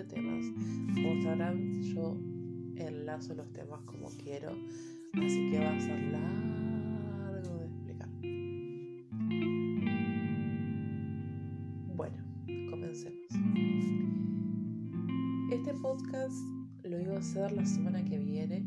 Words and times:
temas. 0.00 0.46
Como 0.94 1.22
sabrán, 1.22 1.82
yo 1.82 2.16
enlazo 2.76 3.34
los 3.34 3.52
temas 3.52 3.82
como 3.82 4.08
quiero, 4.22 4.50
así 5.12 5.50
que 5.50 5.58
va 5.58 5.76
a 5.76 5.80
ser 5.80 6.00
largo 6.12 7.58
de 7.58 7.66
explicar. 7.66 8.08
Bueno, 11.94 12.16
comencemos. 12.70 13.28
Este 15.50 15.74
podcast 15.74 16.36
lo 16.84 16.98
iba 16.98 17.16
a 17.16 17.18
hacer 17.18 17.52
la 17.52 17.66
semana 17.66 18.02
que 18.02 18.18
viene, 18.18 18.64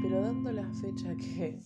pero 0.00 0.20
dando 0.20 0.52
la 0.52 0.72
fecha 0.72 1.16
que, 1.16 1.60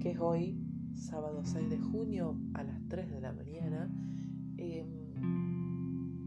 que 0.00 0.10
es 0.12 0.18
hoy, 0.18 0.58
sábado 0.94 1.42
6 1.44 1.68
de 1.68 1.78
junio 1.78 2.40
a 2.54 2.64
las 2.64 2.80
3 2.88 3.10
de 3.10 3.20
la 3.20 3.32
mañana, 3.32 3.90
em, 4.56 4.86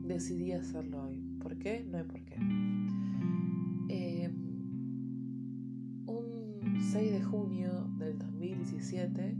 decidí 0.07 0.51
hacerlo 0.51 1.05
hoy. 1.05 1.30
¿Por 1.41 1.57
qué? 1.57 1.83
No 1.83 1.97
hay 1.97 2.03
por 2.03 2.21
qué. 2.23 2.35
Em, 3.89 4.33
un 6.07 6.79
6 6.91 7.11
de 7.11 7.23
junio 7.23 7.89
del 7.97 8.17
2017, 8.17 9.35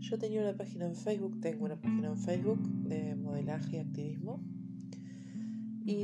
yo 0.00 0.18
tenía 0.18 0.42
una 0.42 0.56
página 0.56 0.86
en 0.86 0.94
Facebook, 0.94 1.40
tengo 1.40 1.64
una 1.64 1.80
página 1.80 2.08
en 2.08 2.16
Facebook 2.16 2.60
de 2.84 3.14
modelaje 3.16 3.76
y 3.76 3.80
activismo. 3.80 4.40
Y 5.84 6.02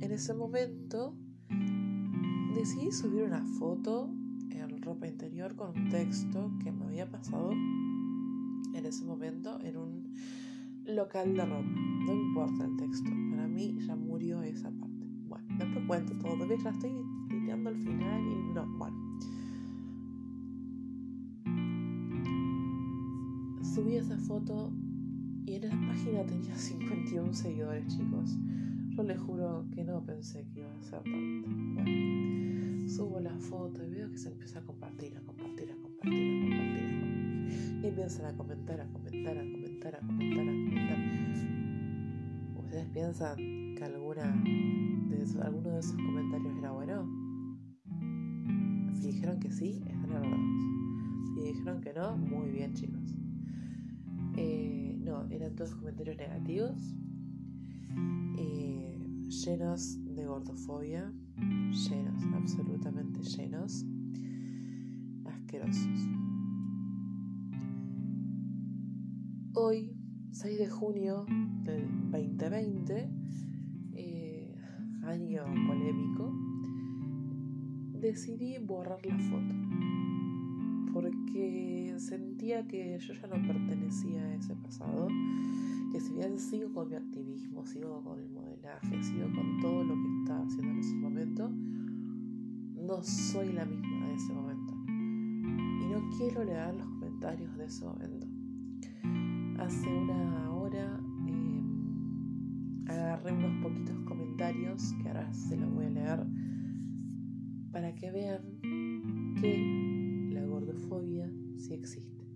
en 0.00 0.10
ese 0.10 0.34
momento 0.34 1.16
decidí 2.54 2.92
subir 2.92 3.24
una 3.24 3.44
foto 3.58 4.10
ropa 4.84 5.06
interior 5.06 5.56
con 5.56 5.76
un 5.76 5.88
texto 5.88 6.52
que 6.62 6.70
me 6.70 6.84
había 6.84 7.10
pasado 7.10 7.52
en 7.52 8.86
ese 8.86 9.04
momento 9.04 9.58
en 9.60 9.76
un 9.76 10.14
local 10.86 11.34
de 11.34 11.44
ropa. 11.44 11.68
No 12.06 12.12
importa 12.12 12.64
el 12.64 12.76
texto, 12.76 13.10
para 13.30 13.48
mí 13.48 13.76
ya 13.86 13.96
murió 13.96 14.42
esa 14.42 14.70
parte. 14.70 15.06
Bueno, 15.28 15.46
después 15.58 15.86
cuento 15.86 16.14
todo, 16.18 16.34
todavía 16.34 16.56
ya 16.62 16.70
estoy 16.70 16.92
limpiando 17.28 17.70
el 17.70 17.76
final 17.76 18.22
y 18.26 18.54
no, 18.54 18.66
bueno. 18.78 19.18
Subí 23.62 23.96
esa 23.96 24.18
foto 24.18 24.70
y 25.46 25.54
en 25.54 25.68
la 25.68 25.88
página 25.88 26.24
tenía 26.24 26.56
51 26.56 27.32
seguidores, 27.32 27.86
chicos. 27.86 28.36
Yo 28.90 29.02
les 29.02 29.18
juro 29.18 29.66
que 29.74 29.82
no 29.82 30.04
pensé 30.04 30.46
que 30.52 30.60
iba 30.60 30.72
a 30.72 30.82
ser 30.82 31.02
tanto. 31.02 31.48
Bueno 31.48 32.24
subo 32.88 33.18
la 33.20 33.36
foto 33.38 33.84
y 33.84 33.90
veo 33.90 34.10
que 34.10 34.18
se 34.18 34.28
empieza 34.28 34.58
a 34.58 34.62
compartir, 34.62 35.16
a 35.16 35.20
compartir, 35.20 35.72
a 35.72 35.76
compartir, 35.76 36.12
a 36.12 36.50
compartir. 36.50 37.80
Y 37.82 37.86
empiezan 37.86 38.26
a 38.26 38.36
comentar, 38.36 38.80
a 38.80 38.86
comentar, 38.86 39.36
a 39.36 39.40
comentar, 39.40 39.63
a. 39.86 40.00
¿Ustedes 42.56 42.86
piensan 42.92 43.36
que 43.36 43.84
alguna 43.84 44.42
de 44.44 45.42
alguno 45.42 45.70
de 45.70 45.80
esos 45.80 45.96
comentarios 45.96 46.56
era 46.58 46.70
bueno? 46.70 47.06
Si 48.94 49.08
dijeron 49.08 49.38
que 49.40 49.50
sí, 49.50 49.82
están 49.86 50.10
errados. 50.12 50.40
Si 51.34 51.52
dijeron 51.52 51.80
que 51.82 51.92
no, 51.92 52.16
muy 52.16 52.50
bien 52.50 52.72
chicos. 52.72 53.14
Eh, 54.36 54.96
no, 55.00 55.26
eran 55.30 55.54
todos 55.54 55.74
comentarios 55.74 56.16
negativos, 56.16 56.96
eh, 58.38 58.98
llenos 59.28 59.98
de 60.16 60.24
gordofobia, 60.26 61.12
llenos, 61.38 62.24
absolutamente 62.34 63.22
llenos, 63.22 63.84
asquerosos. 65.26 66.23
Hoy, 69.66 69.96
6 70.32 70.58
de 70.58 70.68
junio 70.68 71.24
del 71.62 71.88
2020, 72.10 73.08
eh, 73.94 74.54
año 75.04 75.42
polémico, 75.66 76.30
decidí 77.98 78.58
borrar 78.58 79.06
la 79.06 79.18
foto 79.18 79.54
porque 80.92 81.94
sentía 81.96 82.68
que 82.68 82.98
yo 82.98 83.14
ya 83.14 83.26
no 83.26 83.36
pertenecía 83.46 84.24
a 84.24 84.34
ese 84.34 84.54
pasado, 84.54 85.08
que 85.92 85.98
si 85.98 86.12
bien 86.12 86.38
sigo 86.38 86.70
con 86.74 86.90
mi 86.90 86.96
activismo, 86.96 87.64
sigo 87.64 88.02
con 88.02 88.20
el 88.20 88.28
modelaje, 88.28 89.02
sigo 89.02 89.32
con 89.34 89.60
todo 89.62 89.82
lo 89.82 89.94
que 89.94 90.18
estaba 90.20 90.44
haciendo 90.44 90.72
en 90.72 90.78
ese 90.78 90.94
momento, 90.96 91.48
no 91.48 93.02
soy 93.02 93.50
la 93.54 93.64
misma 93.64 94.08
de 94.08 94.14
ese 94.14 94.34
momento. 94.34 94.74
Y 95.82 95.86
no 95.86 96.10
quiero 96.18 96.44
leer 96.44 96.74
los 96.74 96.86
comentarios 96.86 97.56
de 97.56 97.64
ese 97.64 97.86
momento. 97.86 98.23
Hace 99.64 99.88
una 99.88 100.50
hora 100.50 101.00
em, 101.26 102.84
agarré 102.86 103.32
unos 103.32 103.62
poquitos 103.62 103.98
comentarios 104.00 104.92
que 105.00 105.08
ahora 105.08 105.32
se 105.32 105.56
los 105.56 105.72
voy 105.72 105.86
a 105.86 105.88
leer 105.88 106.26
para 107.72 107.94
que 107.94 108.10
vean 108.10 108.42
que 109.40 110.30
la 110.34 110.44
gordofobia 110.44 111.32
sí 111.56 111.72
existe. 111.72 112.26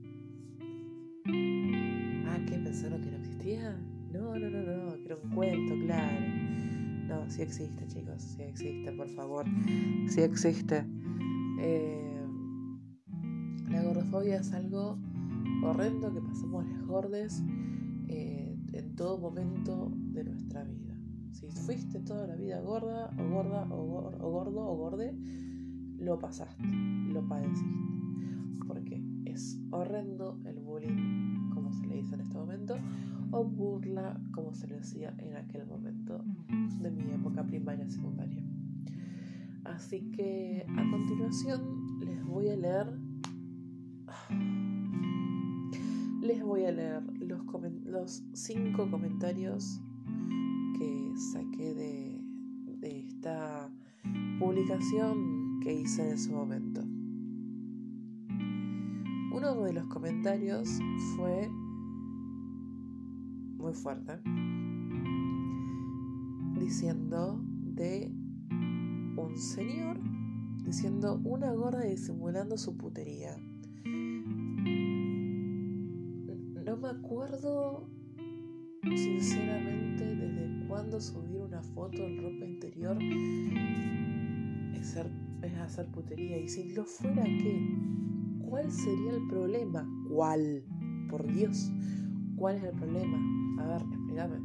Ah, 2.28 2.38
¿qué 2.46 2.56
pensaron 2.64 3.02
que 3.02 3.10
no 3.10 3.18
existía? 3.18 3.78
No, 4.10 4.34
no, 4.38 4.48
no, 4.48 4.62
no, 4.62 4.94
que 4.94 5.04
era 5.04 5.16
un 5.22 5.30
cuento, 5.34 5.74
claro. 5.84 6.26
No, 7.08 7.28
sí 7.28 7.42
existe, 7.42 7.86
chicos, 7.88 8.22
sí 8.22 8.42
existe, 8.42 8.90
por 8.92 9.08
favor. 9.10 9.44
Sí 10.08 10.22
existe. 10.22 10.82
Eh, 11.60 12.22
la 13.68 13.82
gordofobia 13.82 14.36
es 14.36 14.50
algo 14.54 14.96
horrendo 15.62 16.12
que 16.12 16.20
pasamos 16.20 16.66
los 16.66 16.86
gordes 16.86 17.42
eh, 18.08 18.56
en 18.72 18.96
todo 18.96 19.18
momento 19.18 19.92
de 20.12 20.24
nuestra 20.24 20.64
vida. 20.64 20.94
Si 21.32 21.48
fuiste 21.48 22.00
toda 22.00 22.26
la 22.26 22.36
vida 22.36 22.60
gorda 22.60 23.10
o 23.18 23.28
gorda 23.28 23.66
o, 23.70 24.30
gordo 24.30 24.66
o 24.66 24.76
gorde, 24.76 25.14
lo 25.98 26.18
pasaste, 26.18 26.64
lo 26.64 27.26
padeciste. 27.28 27.78
Porque 28.66 29.02
es 29.24 29.60
horrendo 29.70 30.40
el 30.44 30.58
bullying, 30.60 31.50
como 31.50 31.72
se 31.72 31.86
le 31.86 31.96
dice 31.96 32.14
en 32.14 32.22
este 32.22 32.36
momento, 32.36 32.76
o 33.30 33.44
burla, 33.44 34.20
como 34.32 34.54
se 34.54 34.66
le 34.68 34.76
decía 34.76 35.14
en 35.18 35.36
aquel 35.36 35.66
momento 35.66 36.24
de 36.80 36.90
mi 36.90 37.12
época 37.12 37.44
primaria 37.44 37.88
secundaria. 37.88 38.42
Así 39.64 40.10
que 40.12 40.64
a 40.66 40.90
continuación 40.90 41.98
les 42.00 42.24
voy 42.24 42.48
a 42.48 42.56
leer 42.56 42.86
les 46.28 46.42
voy 46.42 46.66
a 46.66 46.70
leer 46.70 47.02
los, 47.86 48.22
cinco 48.34 48.90
comentarios 48.90 49.80
que 50.78 51.14
saqué 51.32 51.72
de, 51.72 52.20
de 52.80 53.00
esta 53.00 53.70
publicación 54.38 55.58
que 55.62 55.72
hice 55.72 56.06
en 56.06 56.12
ese 56.12 56.30
momento. 56.30 56.82
Uno 59.34 59.62
de 59.62 59.72
los 59.72 59.86
comentarios 59.86 60.68
fue 61.16 61.48
muy 63.56 63.72
fuerte, 63.72 64.20
diciendo 66.60 67.40
de 67.62 68.12
un 69.16 69.34
señor, 69.38 69.98
diciendo 70.62 71.22
una 71.24 71.54
gorda 71.54 71.84
disimulando 71.84 72.58
su 72.58 72.76
putería. 72.76 73.34
Me 76.80 76.90
acuerdo 76.90 77.88
sinceramente 78.82 80.14
desde 80.14 80.68
cuándo 80.68 81.00
subir 81.00 81.40
una 81.40 81.60
foto 81.60 82.06
en 82.06 82.22
ropa 82.22 82.44
interior 82.44 82.96
es, 84.74 84.96
es 85.42 85.54
hacer 85.58 85.90
putería. 85.90 86.38
Y 86.38 86.48
si 86.48 86.72
lo 86.74 86.84
fuera, 86.84 87.24
¿qué? 87.24 87.76
¿Cuál 88.48 88.70
sería 88.70 89.10
el 89.10 89.26
problema? 89.28 89.88
¿Cuál? 90.08 90.62
Por 91.10 91.26
Dios, 91.26 91.72
¿cuál 92.36 92.56
es 92.56 92.62
el 92.64 92.76
problema? 92.76 93.18
A 93.60 93.66
ver, 93.66 93.82
explícame. 93.82 94.36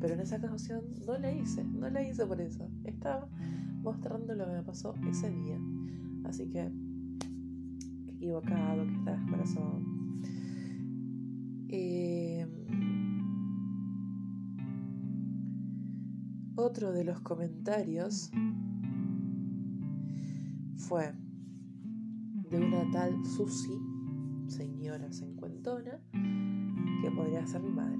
Pero 0.00 0.14
en 0.14 0.20
esa 0.20 0.36
ocasión 0.36 0.84
no 1.06 1.18
la 1.18 1.32
hice, 1.32 1.64
no 1.64 1.90
la 1.90 2.02
hice 2.02 2.24
por 2.24 2.40
eso. 2.40 2.70
Estaba 2.84 3.28
mostrando 3.82 4.34
lo 4.34 4.46
que 4.46 4.52
me 4.52 4.62
pasó 4.62 4.94
ese 5.08 5.30
día. 5.30 5.60
Así 6.24 6.48
que, 6.48 6.72
equivocado 8.06 8.86
que 8.86 8.94
estás, 8.94 9.20
corazón. 9.30 9.83
Eh, 11.68 12.46
otro 16.56 16.92
de 16.92 17.04
los 17.04 17.20
comentarios 17.20 18.30
fue 20.76 21.12
de 22.50 22.58
una 22.58 22.90
tal 22.90 23.24
Susi, 23.24 23.78
señora 24.46 25.12
cincuentona, 25.12 25.98
que 27.02 27.10
podría 27.10 27.46
ser 27.46 27.62
mi 27.62 27.70
madre, 27.70 27.98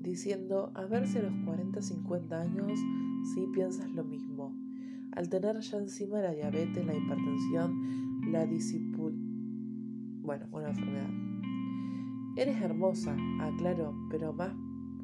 diciendo, 0.00 0.72
a 0.74 0.84
ver 0.86 1.06
si 1.06 1.18
a 1.18 1.22
los 1.22 1.34
40, 1.44 1.80
50 1.80 2.40
años 2.40 2.78
sí 3.34 3.46
piensas 3.52 3.90
lo 3.90 4.04
mismo. 4.04 4.54
Al 5.12 5.28
tener 5.28 5.58
ya 5.60 5.78
encima 5.78 6.20
la 6.20 6.32
diabetes, 6.32 6.84
la 6.84 6.94
hipertensión, 6.94 8.30
la 8.30 8.46
disipul... 8.46 9.14
Bueno, 10.22 10.46
una 10.52 10.68
enfermedad. 10.68 11.27
Eres 12.38 12.62
hermosa, 12.62 13.16
aclaro, 13.40 13.92
pero 14.08 14.32
más 14.32 14.52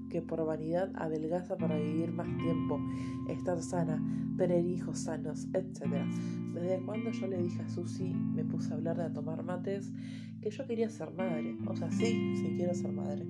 que 0.09 0.23
por 0.23 0.47
vanidad 0.47 0.93
adelgaza 0.95 1.57
para 1.57 1.77
vivir 1.77 2.13
más 2.13 2.29
tiempo, 2.39 2.81
estar 3.29 3.61
sana, 3.61 4.01
tener 4.39 4.65
hijos 4.65 5.01
sanos, 5.01 5.49
etc. 5.53 6.07
Desde 6.55 6.81
cuando 6.87 7.11
yo 7.11 7.27
le 7.27 7.39
dije 7.39 7.61
a 7.61 7.69
Susi, 7.69 8.15
me 8.15 8.45
puse 8.45 8.73
a 8.73 8.77
hablar 8.77 8.99
de 8.99 9.11
tomar 9.11 9.43
mates, 9.43 9.93
que 10.41 10.51
yo 10.51 10.65
quería 10.65 10.89
ser 10.89 11.11
madre. 11.11 11.57
O 11.67 11.75
sea, 11.75 11.91
sí, 11.91 12.37
sí 12.37 12.53
quiero 12.55 12.73
ser 12.73 12.93
madre. 12.93 13.27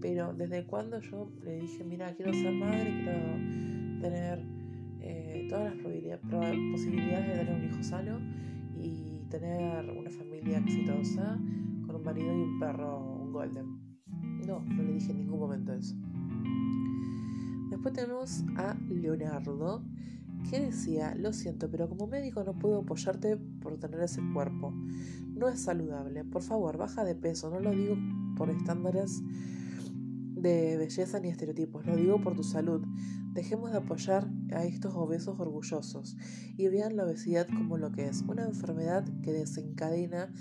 Pero 0.00 0.32
desde 0.34 0.64
cuando 0.64 1.00
yo 1.00 1.28
le 1.44 1.62
dije, 1.62 1.82
mira, 1.82 2.14
quiero 2.14 2.32
ser 2.32 2.52
madre, 2.52 2.94
quiero 3.02 4.00
tener 4.00 4.46
eh, 5.00 5.48
todas 5.50 5.74
las 5.74 5.82
posibilidades 5.82 7.26
de 7.26 7.44
tener 7.44 7.54
un 7.56 7.64
hijo 7.64 7.82
sano 7.82 8.20
y 8.78 9.24
tener 9.30 9.90
una 9.90 10.10
familia 10.10 10.58
exitosa 10.58 11.40
con 11.86 11.96
un 11.96 12.04
marido 12.04 12.32
y 12.32 12.42
un 12.42 12.58
perro, 12.58 13.11
golden. 13.32 13.96
No, 14.46 14.60
no 14.60 14.82
le 14.82 14.94
dije 14.94 15.12
en 15.12 15.18
ningún 15.18 15.40
momento 15.40 15.72
eso. 15.72 15.94
Después 17.70 17.94
tenemos 17.94 18.44
a 18.56 18.74
Leonardo, 18.88 19.82
que 20.50 20.60
decía, 20.60 21.14
lo 21.14 21.32
siento, 21.32 21.70
pero 21.70 21.88
como 21.88 22.06
médico 22.06 22.44
no 22.44 22.58
puedo 22.58 22.80
apoyarte 22.80 23.36
por 23.36 23.78
tener 23.78 24.00
ese 24.00 24.20
cuerpo. 24.32 24.72
No 25.34 25.48
es 25.48 25.60
saludable. 25.60 26.24
Por 26.24 26.42
favor, 26.42 26.76
baja 26.76 27.04
de 27.04 27.14
peso. 27.14 27.50
No 27.50 27.60
lo 27.60 27.70
digo 27.70 27.96
por 28.36 28.50
estándares 28.50 29.22
de 30.42 30.76
belleza 30.76 31.20
ni 31.20 31.28
estereotipos, 31.28 31.86
lo 31.86 31.96
digo 31.96 32.20
por 32.20 32.34
tu 32.34 32.42
salud. 32.42 32.82
Dejemos 33.32 33.70
de 33.70 33.78
apoyar 33.78 34.28
a 34.52 34.64
estos 34.64 34.94
obesos 34.94 35.38
orgullosos 35.38 36.16
y 36.56 36.68
vean 36.68 36.96
la 36.96 37.04
obesidad 37.04 37.46
como 37.46 37.78
lo 37.78 37.92
que 37.92 38.06
es, 38.06 38.22
una 38.22 38.44
enfermedad 38.44 39.04
que 39.22 39.32
desencadena 39.32 40.32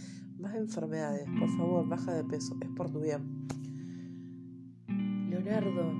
más 0.41 0.55
enfermedades. 0.55 1.27
Por 1.39 1.49
favor, 1.49 1.87
baja 1.87 2.13
de 2.13 2.23
peso, 2.23 2.57
es 2.61 2.69
por 2.69 2.89
tu 2.89 2.99
bien. 2.99 3.47
Leonardo, 5.29 5.93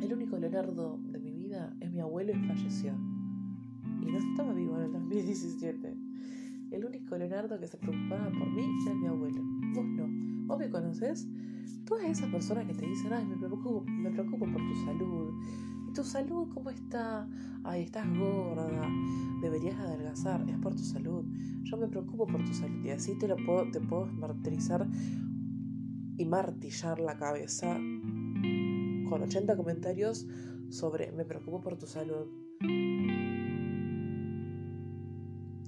el 0.00 0.12
único 0.12 0.38
Leonardo 0.38 0.98
de 1.02 1.18
mi 1.18 1.32
vida 1.32 1.76
es 1.80 1.92
mi 1.92 2.00
abuelo 2.00 2.32
y 2.32 2.46
falleció. 2.46 2.94
Y 4.00 4.10
no 4.10 4.18
estaba 4.18 4.52
vivo 4.54 4.76
en 4.78 4.84
el 4.84 4.92
2017. 4.92 5.94
El 6.70 6.84
único 6.84 7.16
Leonardo 7.16 7.60
que 7.60 7.66
se 7.66 7.76
preocupaba 7.76 8.30
por 8.30 8.50
mí 8.50 8.62
es 8.86 8.96
mi 8.96 9.06
abuelo. 9.06 9.42
Vos 9.74 9.84
no. 9.84 10.46
¿Vos 10.46 10.58
me 10.58 10.70
conoces? 10.70 11.28
Todas 11.84 12.06
esas 12.06 12.30
personas 12.30 12.66
que 12.66 12.74
te 12.74 12.86
dicen, 12.86 13.12
ay, 13.12 13.26
me 13.26 13.36
preocupo, 13.36 13.84
me 13.86 14.10
preocupo 14.10 14.46
por 14.46 14.66
tu 14.66 14.74
salud. 14.84 15.34
¿Y 15.90 15.92
tu 15.92 16.04
salud 16.04 16.46
cómo 16.54 16.70
está? 16.70 17.28
Ay, 17.64 17.82
estás 17.82 18.06
gorda. 18.16 18.88
Deberías 19.42 19.76
adelgazar. 19.80 20.48
Es 20.48 20.56
por 20.58 20.76
tu 20.76 20.84
salud. 20.84 21.24
Yo 21.64 21.76
me 21.76 21.88
preocupo 21.88 22.28
por 22.28 22.44
tu 22.44 22.54
salud. 22.54 22.84
Y 22.84 22.90
así 22.90 23.18
te 23.18 23.26
lo 23.26 23.34
puedo, 23.34 23.68
te 23.72 23.80
martirizar 23.80 24.86
y 26.16 26.24
martillar 26.26 27.00
la 27.00 27.18
cabeza 27.18 27.74
con 27.74 29.22
80 29.24 29.56
comentarios 29.56 30.28
sobre 30.68 31.10
me 31.10 31.24
preocupo 31.24 31.60
por 31.60 31.76
tu 31.76 31.88
salud. 31.88 32.28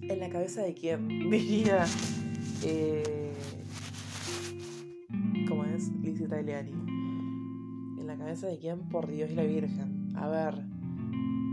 En 0.02 0.20
la 0.20 0.28
cabeza 0.28 0.62
de 0.62 0.74
quién 0.74 1.08
diría, 1.30 1.84
eh, 2.62 3.32
¿cómo 5.48 5.64
es? 5.64 5.90
Liz 6.00 6.20
Italiani. 6.20 6.70
En 7.98 8.06
la 8.06 8.16
cabeza 8.16 8.46
de 8.46 8.60
quién, 8.60 8.88
por 8.88 9.10
Dios 9.10 9.28
y 9.28 9.34
la 9.34 9.42
Virgen. 9.42 10.01
A 10.14 10.28
ver, 10.28 10.64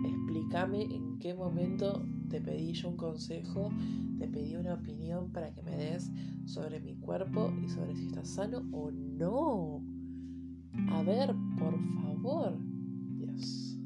explícame 0.05 0.83
en 0.83 1.19
qué 1.19 1.33
momento 1.33 2.05
te 2.29 2.41
pedí 2.41 2.73
yo 2.73 2.89
un 2.89 2.97
consejo, 2.97 3.69
te 4.17 4.27
pedí 4.27 4.55
una 4.55 4.75
opinión 4.75 5.31
para 5.31 5.51
que 5.53 5.63
me 5.63 5.75
des 5.75 6.11
sobre 6.45 6.79
mi 6.79 6.95
cuerpo 6.95 7.51
y 7.63 7.69
sobre 7.69 7.95
si 7.95 8.07
estás 8.07 8.29
sano 8.29 8.63
o 8.71 8.91
no. 8.91 9.83
A 10.91 11.03
ver, 11.03 11.35
por 11.57 11.77
favor. 12.01 12.57
Dios. 13.17 13.77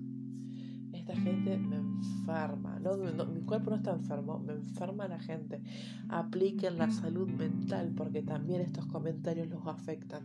Esta 0.92 1.16
gente 1.16 1.58
me 1.58 1.78
enferma. 1.78 2.80
No, 2.80 2.98
mi 3.28 3.42
cuerpo 3.42 3.72
no 3.72 3.78
está 3.78 3.92
enfermo, 3.92 4.40
me 4.40 4.54
enferma 4.54 5.08
la 5.08 5.20
gente. 5.20 5.62
Apliquen 6.10 6.78
la 6.78 6.92
salud 6.92 7.30
mental 7.30 7.94
porque 7.96 8.22
también 8.22 8.62
estos 8.62 8.86
comentarios 8.86 9.50
los 9.50 9.66
afectan. 9.68 10.24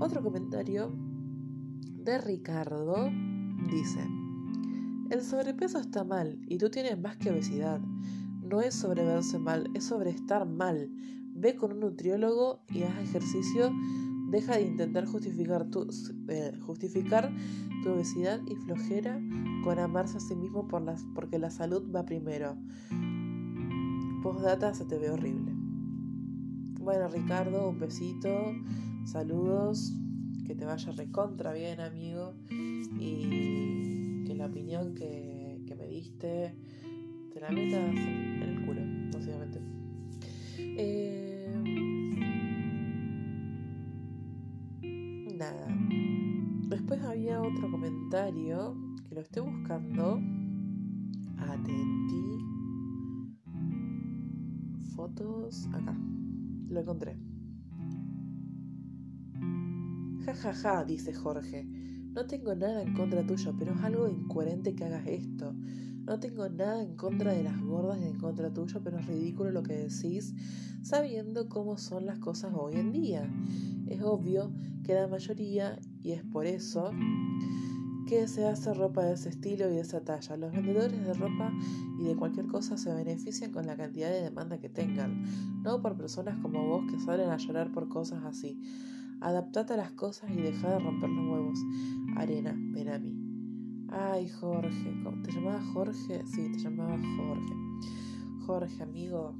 Otro 0.00 0.22
comentario 0.22 0.92
Ricardo 2.18 3.10
dice, 3.70 4.00
el 5.10 5.22
sobrepeso 5.22 5.78
está 5.78 6.04
mal 6.04 6.38
y 6.46 6.58
tú 6.58 6.70
tienes 6.70 6.98
más 6.98 7.16
que 7.16 7.30
obesidad. 7.30 7.80
No 8.42 8.60
es 8.60 8.74
sobre 8.74 9.04
verse 9.04 9.38
mal, 9.38 9.70
es 9.74 9.84
sobre 9.84 10.10
estar 10.10 10.46
mal. 10.46 10.90
Ve 11.34 11.54
con 11.54 11.72
un 11.72 11.80
nutriólogo 11.80 12.64
y 12.68 12.82
haz 12.82 12.98
ejercicio 12.98 13.72
Deja 14.30 14.54
de 14.54 14.62
intentar 14.62 15.06
justificar 15.06 15.68
tu, 15.70 15.88
eh, 16.28 16.52
obesidad 17.84 18.40
y 18.46 18.54
flojera 18.54 19.20
con 19.64 19.80
amarse 19.80 20.18
a 20.18 20.20
sí 20.20 20.36
mismo 20.36 20.68
por 20.68 20.84
porque 21.16 21.40
la 21.40 21.50
salud 21.50 21.90
va 21.92 22.04
primero. 22.04 22.56
Postdata 24.22 24.72
se 24.72 24.84
te 24.84 24.98
ve 24.98 25.10
horrible. 25.10 25.52
Bueno, 26.80 27.08
Ricardo, 27.08 27.70
un 27.70 27.80
besito, 27.80 28.30
saludos, 29.04 29.92
que 30.50 30.56
te 30.56 30.64
vaya 30.64 30.90
recontra 30.90 31.52
bien, 31.52 31.78
amigo, 31.78 32.34
y 32.50 34.24
que 34.24 34.34
la 34.34 34.46
opinión 34.46 34.96
que, 34.96 35.62
que 35.64 35.76
me 35.76 35.86
diste 35.86 36.56
te 37.32 37.40
la 37.40 37.50
metas 37.52 37.94
en 37.94 38.42
el 38.42 38.66
culo, 38.66 38.80
básicamente. 39.12 39.60
Eh, 40.58 41.54
Después 46.68 47.00
había 47.04 47.40
otro 47.40 47.70
comentario 47.70 48.76
que 49.08 49.14
lo 49.14 49.20
estoy 49.20 49.42
buscando. 49.42 50.20
Atentí. 51.38 52.38
Fotos. 54.96 55.68
Acá. 55.72 55.96
Lo 56.68 56.80
encontré. 56.80 57.29
Ja, 60.30 60.36
ja, 60.36 60.54
ja, 60.54 60.84
dice 60.84 61.12
Jorge. 61.12 61.64
No 62.14 62.24
tengo 62.24 62.54
nada 62.54 62.82
en 62.82 62.94
contra 62.94 63.26
tuyo, 63.26 63.52
pero 63.58 63.72
es 63.72 63.82
algo 63.82 64.08
incoherente 64.08 64.76
que 64.76 64.84
hagas 64.84 65.04
esto. 65.08 65.52
No 66.04 66.20
tengo 66.20 66.48
nada 66.48 66.84
en 66.84 66.94
contra 66.94 67.32
de 67.32 67.42
las 67.42 67.60
gordas 67.60 67.98
ni 67.98 68.06
en 68.06 68.18
contra 68.20 68.52
tuyo, 68.52 68.80
pero 68.84 69.00
es 69.00 69.06
ridículo 69.06 69.50
lo 69.50 69.64
que 69.64 69.72
decís 69.72 70.32
sabiendo 70.82 71.48
cómo 71.48 71.78
son 71.78 72.06
las 72.06 72.20
cosas 72.20 72.52
hoy 72.54 72.74
en 72.76 72.92
día. 72.92 73.28
Es 73.88 74.02
obvio 74.02 74.52
que 74.84 74.94
la 74.94 75.08
mayoría, 75.08 75.80
y 76.00 76.12
es 76.12 76.22
por 76.22 76.46
eso 76.46 76.92
que 78.06 78.28
se 78.28 78.46
hace 78.46 78.72
ropa 78.72 79.04
de 79.04 79.14
ese 79.14 79.30
estilo 79.30 79.68
y 79.68 79.74
de 79.74 79.80
esa 79.80 80.04
talla. 80.04 80.36
Los 80.36 80.52
vendedores 80.52 81.04
de 81.04 81.12
ropa 81.12 81.52
y 81.98 82.04
de 82.04 82.14
cualquier 82.14 82.46
cosa 82.46 82.78
se 82.78 82.94
benefician 82.94 83.50
con 83.50 83.66
la 83.66 83.76
cantidad 83.76 84.10
de 84.10 84.22
demanda 84.22 84.58
que 84.58 84.68
tengan, 84.68 85.24
no 85.64 85.82
por 85.82 85.96
personas 85.96 86.38
como 86.40 86.64
vos 86.68 86.84
que 86.88 87.00
salen 87.00 87.30
a 87.30 87.36
llorar 87.36 87.72
por 87.72 87.88
cosas 87.88 88.22
así. 88.22 88.62
Adaptate 89.20 89.74
a 89.74 89.76
las 89.76 89.92
cosas 89.92 90.30
y 90.30 90.40
deja 90.40 90.70
de 90.70 90.78
romper 90.78 91.10
los 91.10 91.26
huevos. 91.26 91.58
Arena, 92.16 92.54
ven 92.56 92.88
a 92.88 92.98
mí. 92.98 93.16
Ay, 93.88 94.28
Jorge, 94.28 94.94
¿te 95.24 95.32
llamaba 95.32 95.60
Jorge? 95.72 96.22
Sí, 96.26 96.50
te 96.52 96.58
llamaba 96.58 96.96
Jorge. 97.16 97.54
Jorge, 98.46 98.82
amigo, 98.82 99.34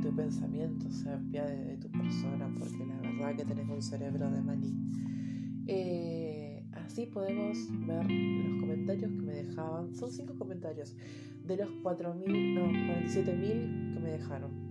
tu 0.00 0.14
pensamiento 0.14 0.90
se 0.90 1.10
apiade 1.10 1.64
de 1.64 1.76
tu 1.76 1.90
persona, 1.90 2.50
porque 2.58 2.86
la 2.86 2.96
verdad 2.96 3.36
que 3.36 3.44
tenés 3.44 3.68
un 3.68 3.82
cerebro 3.82 4.30
de 4.30 4.40
maní. 4.40 4.74
Eh, 5.66 6.64
así 6.72 7.06
podemos 7.06 7.58
ver 7.86 8.10
los 8.10 8.60
comentarios 8.60 9.10
que 9.12 9.22
me 9.22 9.34
dejaban. 9.34 9.94
Son 9.94 10.10
cinco 10.10 10.34
comentarios 10.38 10.96
de 11.44 11.56
los 11.56 11.68
4.000, 11.82 12.54
no, 12.54 12.66
47.000 12.66 13.94
que 13.94 14.00
me 14.00 14.10
dejaron. 14.10 14.69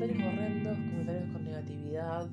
Comentarios 0.00 0.32
horrendos, 0.32 0.78
comentarios 0.78 1.30
con 1.30 1.44
negatividad, 1.44 2.30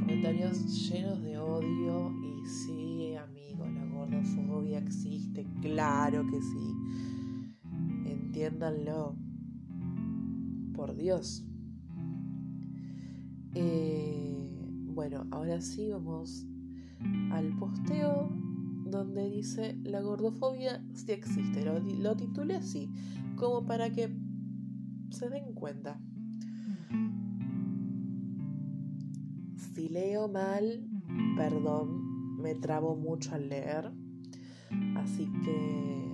comentarios 0.00 0.90
llenos 0.90 1.22
de 1.22 1.38
odio. 1.38 2.12
Y 2.22 2.46
sí, 2.46 3.14
amigo, 3.16 3.66
la 3.66 3.86
gordofobia 3.86 4.80
existe, 4.80 5.46
claro 5.62 6.26
que 6.26 6.42
sí. 6.42 6.74
Entiéndanlo 8.04 9.16
por 10.74 10.94
Dios. 10.94 11.42
Eh, 13.54 14.36
bueno, 14.88 15.26
ahora 15.30 15.62
sí 15.62 15.88
vamos 15.88 16.46
al 17.32 17.56
posteo 17.58 18.28
donde 18.84 19.30
dice 19.30 19.78
la 19.84 20.02
gordofobia 20.02 20.84
sí 20.92 21.12
existe. 21.12 21.64
Lo, 21.64 21.78
lo 21.80 22.14
titulé 22.14 22.56
así, 22.56 22.90
como 23.36 23.64
para 23.64 23.88
que 23.88 24.14
se 25.08 25.30
den 25.30 25.54
cuenta. 25.54 25.98
Si 29.74 29.88
leo 29.88 30.28
mal, 30.28 30.84
perdón, 31.36 32.36
me 32.40 32.54
trabo 32.54 32.96
mucho 32.96 33.34
al 33.34 33.48
leer. 33.48 33.92
Así 34.96 35.30
que 35.44 36.10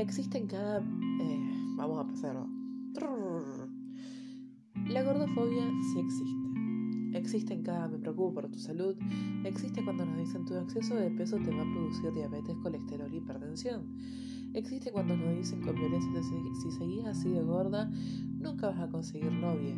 Existe 0.00 0.38
en 0.38 0.46
cada... 0.46 0.80
Eh, 0.80 1.74
vamos 1.76 1.98
a 1.98 2.08
pasarlo. 2.08 2.48
La 4.88 5.02
gordofobia 5.02 5.70
sí 5.92 6.00
existe. 6.00 7.18
Existe 7.18 7.54
en 7.54 7.62
cada 7.62 7.86
me 7.86 7.98
preocupo 7.98 8.34
por 8.34 8.48
tu 8.48 8.58
salud. 8.58 8.96
Existe 9.44 9.84
cuando 9.84 10.06
nos 10.06 10.16
dicen 10.16 10.46
tu 10.46 10.54
exceso 10.54 10.94
de 10.94 11.10
peso 11.10 11.36
te 11.36 11.50
va 11.50 11.62
a 11.62 11.72
producir 11.74 12.12
diabetes, 12.14 12.56
colesterol 12.62 13.12
y 13.12 13.18
hipertensión. 13.18 13.94
Existe 14.54 14.90
cuando 14.90 15.16
nos 15.16 15.36
dicen 15.36 15.60
con 15.62 15.76
violencia 15.76 16.22
si 16.60 16.70
seguís 16.72 17.04
así 17.04 17.28
de 17.30 17.42
gorda, 17.42 17.90
nunca 18.38 18.68
vas 18.68 18.80
a 18.80 18.88
conseguir 18.88 19.30
novia. 19.32 19.76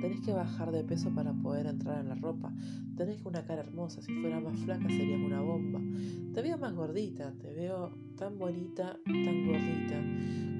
Tenés 0.00 0.20
que 0.20 0.32
bajar 0.32 0.72
de 0.72 0.82
peso 0.82 1.10
para 1.14 1.32
poder 1.32 1.66
entrar 1.66 2.00
en 2.00 2.08
la 2.08 2.16
ropa. 2.16 2.52
Tenés 2.96 3.24
una 3.24 3.44
cara 3.44 3.60
hermosa. 3.60 4.02
Si 4.02 4.12
fuera 4.20 4.40
más 4.40 4.58
flaca 4.58 4.88
serías 4.88 5.20
una 5.20 5.40
bomba. 5.40 5.80
Te 6.34 6.42
veo 6.42 6.58
más 6.58 6.74
gordita. 6.74 7.32
Te 7.40 7.54
veo 7.54 7.92
tan 8.16 8.36
bonita, 8.36 8.98
tan 9.04 9.46
gordita. 9.46 10.02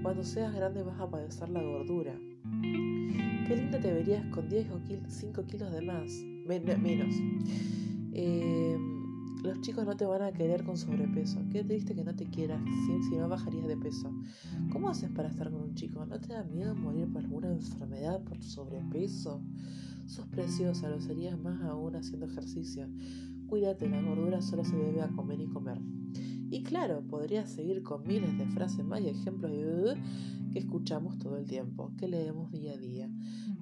Cuando 0.03 0.23
seas 0.23 0.55
grande 0.55 0.85
vas 0.85 1.01
a 1.01 1.11
padecer 1.11 1.49
la 1.49 1.61
gordura. 1.61 2.15
Qué 2.63 3.57
linda 3.57 3.81
te 3.81 3.93
verías 3.93 4.25
con 4.27 4.49
10 4.49 4.71
o 4.71 4.81
5 5.09 5.45
kilos 5.47 5.73
de 5.73 5.83
más. 5.83 6.13
menos. 6.47 7.15
Eh, 8.13 8.79
los 9.43 9.61
chicos 9.61 9.85
no 9.85 9.97
te 9.97 10.05
van 10.05 10.23
a 10.23 10.33
querer 10.33 10.65
con 10.65 10.77
sobrepeso. 10.77 11.41
Qué 11.51 11.65
triste 11.65 11.95
que 11.95 12.05
no 12.05 12.15
te 12.15 12.27
quieras 12.27 12.63
si, 13.09 13.17
no 13.17 13.29
bajarías 13.29 13.67
de 13.67 13.77
peso. 13.77 14.13
¿Cómo 14.71 14.89
haces 14.89 15.11
para 15.11 15.29
estar 15.29 15.51
con 15.51 15.63
un 15.63 15.75
chico? 15.75 16.07
¿No 16.07 16.21
te 16.21 16.33
da 16.33 16.45
miedo 16.45 16.75
morir 16.75 17.13
por 17.13 17.23
alguna 17.23 17.53
enfermedad, 17.53 18.23
por 18.23 18.43
sobrepeso? 18.43 19.43
Sos 20.07 20.27
preciosa, 20.27 20.89
lo 20.89 21.01
serías 21.01 21.39
más 21.39 21.61
aún 21.63 21.97
haciendo 21.97 22.27
ejercicio. 22.27 22.89
Cuídate, 23.49 23.89
la 23.89 24.01
gordura 24.01 24.41
solo 24.41 24.65
se 24.65 24.77
debe 24.77 25.03
a 25.03 25.09
comer 25.09 25.41
y 25.41 25.47
comer. 25.47 25.81
Y 26.53 26.65
claro, 26.65 27.01
podrías 27.09 27.49
seguir 27.49 27.83
con 27.83 28.07
miles 28.07 28.37
de 28.37 28.45
frases 28.45 28.85
más 28.85 29.01
y 29.01 29.09
ejemplos 29.09 29.51
que 30.53 30.59
escuchamos 30.59 31.19
todo 31.19 31.39
el 31.39 31.47
tiempo, 31.47 31.91
que 31.97 32.07
leemos 32.07 32.53
día 32.53 32.73
a 32.73 32.77
día. 32.77 33.09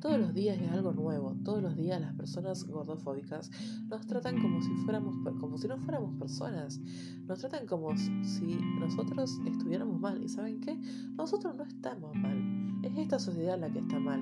Todos 0.00 0.18
los 0.18 0.34
días 0.34 0.60
es 0.60 0.72
algo 0.72 0.92
nuevo, 0.92 1.36
todos 1.44 1.62
los 1.62 1.76
días 1.76 2.00
las 2.00 2.14
personas 2.14 2.64
gordofóbicas 2.64 3.52
nos 3.88 4.04
tratan 4.08 4.42
como 4.42 4.60
si 4.60 4.74
fuéramos 4.84 5.14
como 5.38 5.56
si 5.56 5.68
no 5.68 5.78
fuéramos 5.78 6.16
personas. 6.18 6.80
Nos 7.28 7.38
tratan 7.38 7.64
como 7.68 7.96
si 7.96 8.58
nosotros 8.80 9.38
estuviéramos 9.46 10.00
mal. 10.00 10.20
¿Y 10.20 10.28
saben 10.28 10.60
qué? 10.60 10.76
Nosotros 11.16 11.54
no 11.54 11.62
estamos 11.62 12.12
mal. 12.16 12.42
Es 12.82 12.98
esta 12.98 13.20
sociedad 13.20 13.56
la 13.56 13.70
que 13.70 13.78
está 13.78 14.00
mal, 14.00 14.20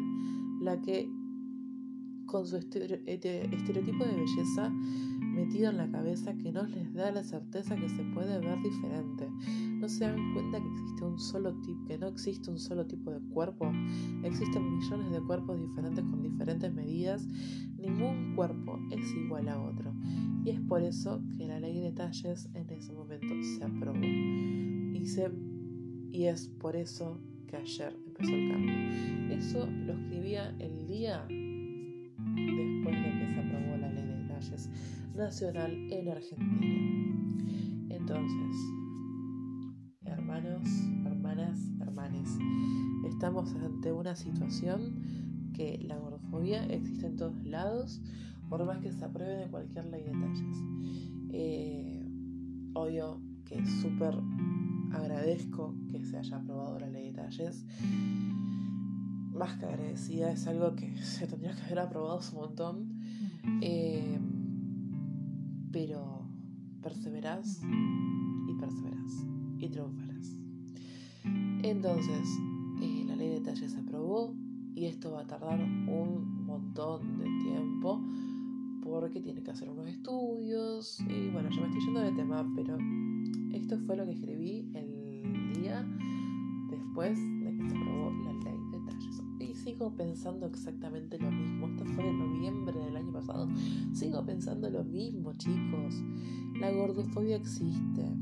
la 0.60 0.78
que 0.82 1.10
con 2.28 2.46
su 2.46 2.56
estereotipo 2.56 4.04
de 4.04 4.14
belleza 4.14 4.72
metido 5.38 5.70
en 5.70 5.76
la 5.76 5.90
cabeza 5.90 6.36
que 6.36 6.52
no 6.52 6.64
les 6.64 6.92
da 6.94 7.10
la 7.10 7.22
certeza 7.22 7.76
que 7.76 7.88
se 7.88 8.02
puede 8.14 8.38
ver 8.40 8.60
diferente. 8.62 9.28
No 9.80 9.88
se 9.88 10.04
dan 10.04 10.34
cuenta 10.34 10.60
que 10.60 10.68
existe 10.68 11.04
un 11.04 11.18
solo 11.18 11.54
tipo, 11.62 11.86
que 11.86 11.98
no 11.98 12.08
existe 12.08 12.50
un 12.50 12.58
solo 12.58 12.86
tipo 12.86 13.10
de 13.10 13.20
cuerpo. 13.20 13.70
Existen 14.24 14.78
millones 14.78 15.12
de 15.12 15.20
cuerpos 15.20 15.60
diferentes 15.60 16.04
con 16.04 16.22
diferentes 16.22 16.72
medidas. 16.74 17.26
Ningún 17.78 18.34
cuerpo 18.34 18.78
es 18.90 19.12
igual 19.12 19.48
a 19.48 19.60
otro. 19.60 19.94
Y 20.44 20.50
es 20.50 20.60
por 20.60 20.82
eso 20.82 21.22
que 21.36 21.46
la 21.46 21.60
ley 21.60 21.80
de 21.80 21.92
talles 21.92 22.48
en 22.54 22.68
ese 22.70 22.92
momento 22.92 23.34
se 23.42 23.64
aprobó. 23.64 24.04
Y, 24.04 25.06
se, 25.06 25.30
y 26.10 26.24
es 26.24 26.48
por 26.48 26.74
eso 26.74 27.20
que 27.46 27.56
ayer 27.56 27.96
empezó 28.06 28.34
el 28.34 28.50
cambio. 28.50 28.74
Eso 29.30 29.66
lo 29.86 29.92
escribía 29.92 30.54
el 30.58 30.86
día 30.86 31.26
después 32.54 32.96
de 32.96 33.10
que 33.18 33.34
se 33.34 33.40
aprobó 33.40 33.76
la 33.76 33.92
ley 33.92 34.06
de 34.06 34.28
talles 34.28 34.70
nacional 35.14 35.72
en 35.90 36.08
Argentina. 36.08 37.08
Entonces, 37.90 38.56
hermanos, 40.04 40.62
hermanas, 41.04 41.58
hermanes, 41.80 42.38
estamos 43.08 43.54
ante 43.54 43.92
una 43.92 44.14
situación 44.14 45.02
que 45.54 45.78
la 45.82 45.98
gordofobia 45.98 46.64
existe 46.66 47.06
en 47.06 47.16
todos 47.16 47.44
lados, 47.44 48.00
por 48.48 48.64
más 48.64 48.78
que 48.78 48.92
se 48.92 49.04
apruebe 49.04 49.36
de 49.36 49.50
cualquier 49.50 49.86
ley 49.86 50.04
de 50.04 50.12
talles. 50.12 50.56
Eh, 51.30 52.08
obvio 52.74 53.20
que 53.44 53.64
súper 53.66 54.14
agradezco 54.92 55.74
que 55.90 56.04
se 56.04 56.16
haya 56.16 56.36
aprobado 56.36 56.78
la 56.78 56.88
ley 56.88 57.10
de 57.10 57.12
talles. 57.14 57.64
Más 59.38 59.56
que 59.58 59.66
agradecida, 59.66 60.32
es 60.32 60.46
algo 60.46 60.74
que 60.74 60.96
se 61.04 61.26
tendría 61.26 61.54
que 61.54 61.62
haber 61.62 61.78
aprobado 61.80 62.20
un 62.32 62.40
montón. 62.40 63.00
Eh, 63.60 64.18
pero 65.70 66.22
perseverás 66.82 67.60
y 68.48 68.54
perseverás 68.54 69.26
y 69.58 69.68
triunfarás. 69.68 70.38
Entonces, 71.62 72.28
eh, 72.80 73.04
la 73.06 73.16
ley 73.16 73.28
de 73.28 73.40
talles 73.40 73.72
se 73.72 73.78
aprobó 73.78 74.34
y 74.74 74.86
esto 74.86 75.12
va 75.12 75.22
a 75.22 75.26
tardar 75.26 75.60
un 75.60 76.46
montón 76.46 77.18
de 77.18 77.24
tiempo 77.42 78.00
porque 78.82 79.20
tiene 79.20 79.42
que 79.42 79.50
hacer 79.50 79.68
unos 79.68 79.88
estudios 79.88 81.00
y 81.00 81.28
bueno, 81.30 81.50
yo 81.50 81.60
me 81.60 81.66
estoy 81.66 81.84
yendo 81.84 82.00
de 82.00 82.12
tema, 82.12 82.50
pero 82.54 82.78
esto 83.52 83.78
fue 83.80 83.96
lo 83.96 84.04
que 84.04 84.12
escribí 84.12 84.70
el 84.74 85.52
día 85.60 85.84
después 86.70 87.18
sigo 89.68 89.94
pensando 89.94 90.46
exactamente 90.46 91.18
lo 91.18 91.30
mismo. 91.30 91.68
Esto 91.68 91.84
fue 91.94 92.08
en 92.08 92.18
noviembre 92.18 92.80
del 92.80 92.96
año 92.96 93.12
pasado. 93.12 93.46
Sigo 93.92 94.24
pensando 94.24 94.70
lo 94.70 94.82
mismo, 94.82 95.34
chicos. 95.34 95.94
La 96.58 96.70
gordofobia 96.70 97.36
existe. 97.36 98.16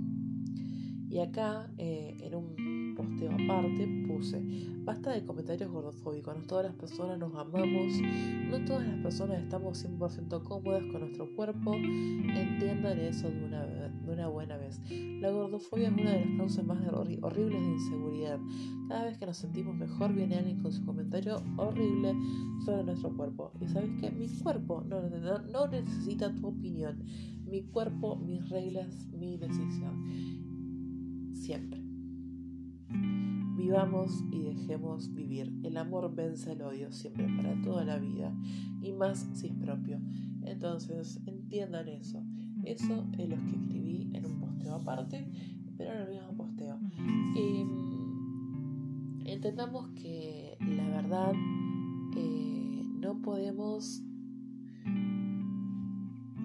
Y 1.09 1.21
acá, 1.21 1.71
eh, 1.79 2.17
en 2.19 2.35
un 2.35 2.76
posteo 2.97 3.31
aparte, 3.33 3.87
puse, 4.09 4.43
basta 4.85 5.13
de 5.13 5.25
comentarios 5.25 5.71
gordofóbicos, 5.71 6.37
no 6.37 6.43
todas 6.45 6.67
las 6.67 6.75
personas 6.75 7.19
nos 7.19 7.35
amamos, 7.35 7.93
no 8.51 8.65
todas 8.65 8.87
las 8.87 8.99
personas 9.03 9.43
estamos 9.43 9.85
100% 9.85 10.43
cómodas 10.43 10.83
con 10.91 11.01
nuestro 11.01 11.35
cuerpo, 11.37 11.75
entiendan 11.75 12.99
eso 12.99 13.31
de 13.31 13.45
una, 13.45 13.65
de 13.67 14.13
una 14.13 14.29
buena 14.29 14.57
vez. 14.57 14.81
La 15.21 15.31
gordofobia 15.31 15.89
es 15.89 15.95
una 15.95 16.13
de 16.13 16.25
las 16.25 16.37
causas 16.39 16.65
más 16.65 16.79
horribles 16.93 17.61
de 17.61 17.69
inseguridad. 17.69 18.41
Cada 18.89 19.05
vez 19.05 19.19
que 19.19 19.27
nos 19.27 19.37
sentimos 19.37 19.77
mejor 19.77 20.15
viene 20.15 20.37
alguien 20.37 20.61
con 20.63 20.73
su 20.73 20.85
comentario 20.85 21.43
horrible 21.57 22.15
sobre 22.65 22.85
nuestro 22.85 23.15
cuerpo. 23.17 23.53
Y 23.61 23.69
sabes 23.69 23.91
qué, 24.01 24.11
mi 24.11 24.29
cuerpo 24.29 24.83
no, 24.87 25.01
no 25.09 25.67
necesita 25.69 26.35
tu 26.35 26.49
opinión, 26.49 27.05
mi 27.45 27.63
cuerpo, 27.65 28.17
mis 28.17 28.49
reglas, 28.49 29.07
mi 29.13 29.37
decisión 29.37 30.37
siempre. 31.33 31.86
Vivamos 33.57 34.23
y 34.31 34.43
dejemos 34.43 35.15
vivir. 35.15 35.53
El 35.63 35.79
amor 35.79 36.15
vence 36.15 36.53
el 36.53 36.61
odio 36.63 36.93
siempre 36.93 37.27
para 37.37 37.61
toda 37.63 37.85
la 37.85 37.99
vida 37.99 38.37
y 38.83 38.93
más 38.93 39.27
si 39.33 39.47
es 39.47 39.55
propio. 39.55 39.99
Entonces 40.45 41.21
entiendan 41.27 41.89
eso. 41.89 42.23
Eso 42.65 43.07
es 43.17 43.29
lo 43.29 43.37
que 43.37 43.57
escribí 43.57 44.11
en 44.13 44.27
un 44.27 44.41
posteo 44.41 44.75
aparte, 44.75 45.27
pero 45.77 45.93
en 45.93 46.01
el 46.03 46.09
mismo 46.11 46.37
posteo. 46.37 46.77
Mm, 46.79 47.67
entendamos 49.27 49.89
que 49.91 50.59
la 50.61 50.89
verdad 50.89 51.33
eh, 52.17 52.85
no 52.99 53.23
podemos 53.23 54.03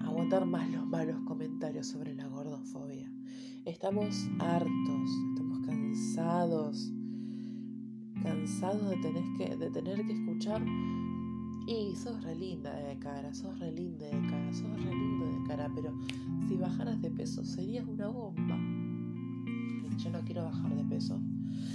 aguantar 0.02 0.46
más 0.46 0.70
los 0.70 0.86
malos 0.86 1.20
comentarios 1.26 1.86
sobre 1.86 2.14
la 2.14 2.28
gordofobia. 2.28 3.12
Estamos 3.64 4.28
hartos, 4.38 5.10
estamos 5.30 5.60
cansados, 5.66 6.92
cansados 8.22 8.88
de 8.90 8.96
tener 8.96 9.24
que, 9.36 9.56
de 9.56 9.70
tener 9.70 10.06
que 10.06 10.12
escuchar 10.12 10.62
y 11.66 11.94
sos 11.94 12.22
re 12.24 12.34
linda 12.34 12.74
de 12.74 12.98
cara, 12.98 13.32
sos 13.32 13.58
re 13.58 13.70
linda 13.72 14.06
de 14.06 14.28
cara, 14.28 14.52
sos 14.52 14.84
re 14.84 14.90
lindo 14.90 15.26
de 15.26 15.46
cara, 15.46 15.70
pero 15.74 15.92
si 16.48 16.56
bajaras 16.56 17.00
de 17.00 17.10
peso 17.10 17.44
serías 17.44 17.86
una 17.86 18.08
bomba. 18.08 18.58
Yo 19.96 20.10
no 20.10 20.20
quiero 20.24 20.44
bajar 20.44 20.74
de 20.74 20.84
peso. 20.84 21.20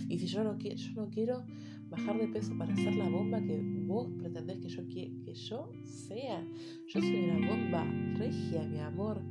Y 0.10 0.20
si 0.20 0.28
yo 0.28 0.44
no, 0.44 0.58
quiero, 0.58 0.76
yo 0.76 0.92
no 0.94 1.10
quiero 1.10 1.44
bajar 1.90 2.18
de 2.18 2.28
peso 2.28 2.58
para 2.58 2.76
ser 2.76 2.96
la 2.96 3.08
bomba 3.08 3.42
que 3.42 3.62
vos 3.86 4.10
pretendés 4.18 4.58
que 4.58 4.70
yo, 4.70 4.88
que 4.88 5.34
yo 5.34 5.72
sea. 5.84 6.44
Yo 6.88 7.00
soy 7.00 7.30
una 7.30 7.48
bomba 7.48 7.86
regia, 8.18 8.64
mi 8.64 8.80
amor. 8.80 9.22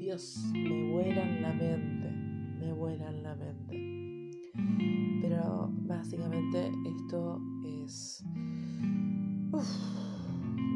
Dios, 0.00 0.42
me 0.52 0.90
vuelan 0.90 1.42
la 1.42 1.52
mente, 1.52 2.10
me 2.58 2.72
vuelan 2.72 3.22
la 3.22 3.36
mente. 3.36 3.99
Pero 5.22 5.70
básicamente 5.86 6.72
esto 6.86 7.40
es... 7.64 8.24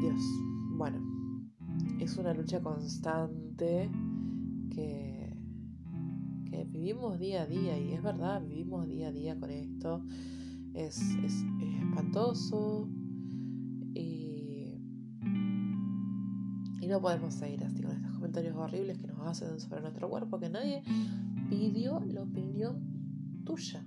Dios, 0.01 0.21
bueno, 0.77 0.99
es 1.99 2.17
una 2.17 2.33
lucha 2.33 2.61
constante 2.61 3.89
que, 4.69 5.35
que 6.49 6.65
vivimos 6.65 7.17
día 7.19 7.43
a 7.43 7.45
día 7.47 7.79
y 7.79 7.93
es 7.93 8.03
verdad, 8.03 8.41
vivimos 8.41 8.87
día 8.87 9.07
a 9.07 9.11
día 9.11 9.39
con 9.39 9.49
esto. 9.49 10.03
Es, 10.73 10.99
es, 11.23 11.45
es 11.61 11.81
espantoso 11.81 12.89
y, 13.93 14.77
y 16.81 16.87
no 16.87 17.01
podemos 17.01 17.33
seguir 17.33 17.63
así 17.63 17.81
con 17.81 18.01
comentarios 18.13 18.55
horribles 18.57 18.97
que 18.97 19.07
nos 19.07 19.25
hacen 19.25 19.59
sobre 19.59 19.81
nuestro 19.81 20.09
cuerpo, 20.09 20.39
que 20.39 20.49
nadie 20.49 20.83
pidió 21.49 22.01
la 22.01 22.23
opinión 22.23 22.94
tuya. 23.45 23.85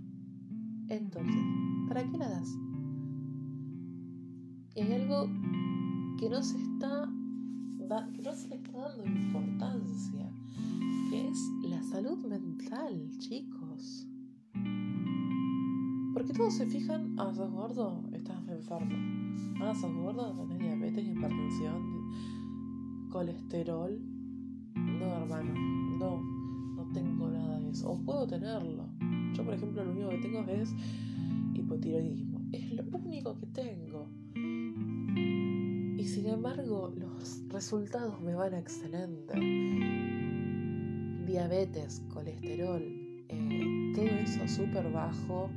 Entonces, 0.89 1.43
¿para 1.89 2.03
qué 2.09 2.17
la 2.17 2.29
das? 2.29 2.49
Y 4.75 4.81
hay 4.81 4.93
algo 4.93 5.29
que 6.19 6.31
no 6.31 6.43
se 6.43 6.57
está 6.57 7.09
que 8.15 8.23
no 8.23 8.35
se 8.35 8.49
le 8.49 8.57
está 8.57 8.79
dando 8.79 9.07
importancia, 9.07 10.31
que 11.09 11.29
es 11.29 11.39
la 11.63 11.83
salud 11.83 12.19
mental, 12.27 13.09
chicos. 13.19 14.07
Porque 16.13 16.35
todos 16.35 16.55
se 16.55 16.67
fijan, 16.67 17.19
ah, 17.19 17.33
sos 17.35 17.51
gordo, 17.51 18.03
estás 18.13 18.47
enfermo. 18.47 18.95
Ah, 19.63 19.75
sos 19.75 19.95
gordo, 19.95 20.35
tenés 20.49 20.59
diabetes, 20.59 21.07
hipertensión, 21.07 22.11
colesterol. 23.11 23.99
No, 24.75 25.07
hermano, 25.23 25.55
no, 25.99 26.21
no 26.75 26.93
tengo 26.93 27.31
nada 27.31 27.61
de 27.61 27.71
eso. 27.71 27.91
O 27.91 27.99
puedo 28.05 28.27
tenerlo. 28.27 28.78
Yo, 29.35 29.45
por 29.45 29.55
ejemplo, 29.55 29.85
lo 29.85 29.93
único 29.93 30.11
que 30.11 30.19
tengo 30.19 30.41
es 30.49 30.75
hipotiroidismo. 31.55 32.41
Es 32.53 32.73
lo 32.73 32.85
único 32.99 33.37
que 33.39 33.47
tengo. 33.47 34.09
Y 34.35 36.05
sin 36.05 36.27
embargo, 36.27 36.93
los 36.97 37.43
resultados 37.49 38.21
me 38.21 38.35
van 38.35 38.55
excelente. 38.55 39.35
Diabetes, 41.27 42.03
colesterol, 42.13 42.83
eh, 43.29 43.93
todo 43.95 44.07
eso 44.07 44.49
súper 44.49 44.91
bajo. 44.93 45.51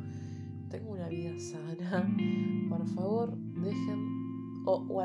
Tengo 0.70 0.92
una 0.92 1.08
vida 1.10 1.32
sana. 1.40 2.10
Por 2.70 2.88
favor, 2.88 3.38
dejen. 3.38 4.22
O, 4.66 5.02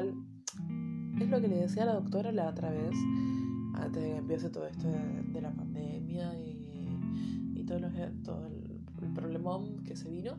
es 1.20 1.28
lo 1.30 1.40
que 1.40 1.48
le 1.48 1.56
decía 1.56 1.84
a 1.84 1.86
la 1.86 1.94
doctora 1.94 2.30
la 2.30 2.48
otra 2.48 2.70
vez, 2.70 2.94
antes 3.74 4.02
de 4.02 4.10
que 4.10 4.16
empiece 4.16 4.50
todo 4.50 4.66
esto 4.66 4.86
de, 4.88 5.40
la 5.40 5.50
pandemia 5.50 6.38
y, 6.38 6.55
todo, 7.66 7.80
todo 8.24 8.46
el, 8.46 9.12
problemón 9.14 9.84
que 9.84 9.94
se 9.94 10.10
vino. 10.10 10.32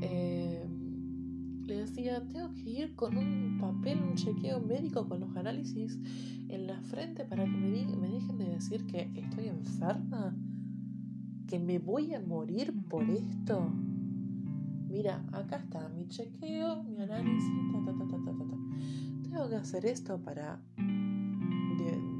Eh, 0.00 0.64
le 1.66 1.76
decía, 1.76 2.22
tengo 2.32 2.52
que 2.54 2.70
ir 2.70 2.94
con 2.94 3.16
un 3.16 3.58
papel, 3.60 4.00
un 4.02 4.14
chequeo 4.14 4.60
médico 4.60 5.06
con 5.08 5.20
los 5.20 5.36
análisis 5.36 5.98
en 6.48 6.66
la 6.66 6.80
frente 6.80 7.24
para 7.24 7.44
que 7.44 7.50
me, 7.50 7.84
me 7.96 8.08
dejen 8.08 8.38
de 8.38 8.46
decir 8.46 8.86
que 8.86 9.10
estoy 9.14 9.48
enferma, 9.48 10.34
que 11.46 11.58
me 11.58 11.78
voy 11.78 12.14
a 12.14 12.20
morir 12.20 12.72
por 12.88 13.04
esto. 13.10 13.70
Mira, 14.88 15.22
acá 15.32 15.56
está 15.56 15.88
mi 15.90 16.08
chequeo, 16.08 16.82
mi 16.84 17.00
análisis. 17.02 17.52
Tengo 19.30 19.50
que 19.50 19.56
hacer 19.56 19.84
esto 19.86 20.18
para 20.18 20.58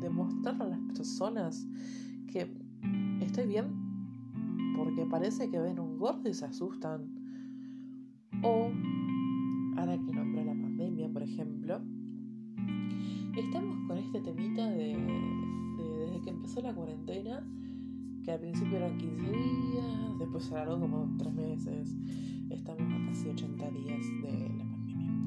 demostrar 0.01 0.61
a 0.63 0.67
las 0.67 0.81
personas 0.95 1.67
que 2.31 2.53
estoy 3.21 3.47
bien, 3.47 3.88
porque 4.99 5.11
parece 5.11 5.49
que 5.49 5.61
ven 5.61 5.79
un 5.79 5.97
gordo 5.97 6.29
y 6.29 6.35
se 6.35 6.45
asustan. 6.45 7.07
O 8.43 8.71
ahora 9.77 9.97
que 9.97 10.13
nombré 10.13 10.45
la 10.45 10.53
pandemia, 10.53 11.09
por 11.09 11.23
ejemplo, 11.23 11.81
estamos 13.37 13.87
con 13.87 13.99
este 13.99 14.21
temita 14.21 14.69
de, 14.71 14.97
desde 15.77 16.21
que 16.23 16.31
empezó 16.31 16.61
la 16.63 16.75
cuarentena, 16.75 17.47
que 18.25 18.33
al 18.33 18.41
principio 18.41 18.79
eran 18.79 18.99
15 18.99 19.23
días, 19.23 20.19
después 20.19 20.45
se 20.45 20.55
alargó 20.57 20.81
como 20.81 21.17
3 21.17 21.33
meses, 21.33 21.97
estamos 22.51 22.93
a 22.93 23.07
casi 23.07 23.29
80 23.29 23.71
días 23.71 24.05
de 24.23 24.49
la 24.59 24.65
pandemia. 24.65 25.27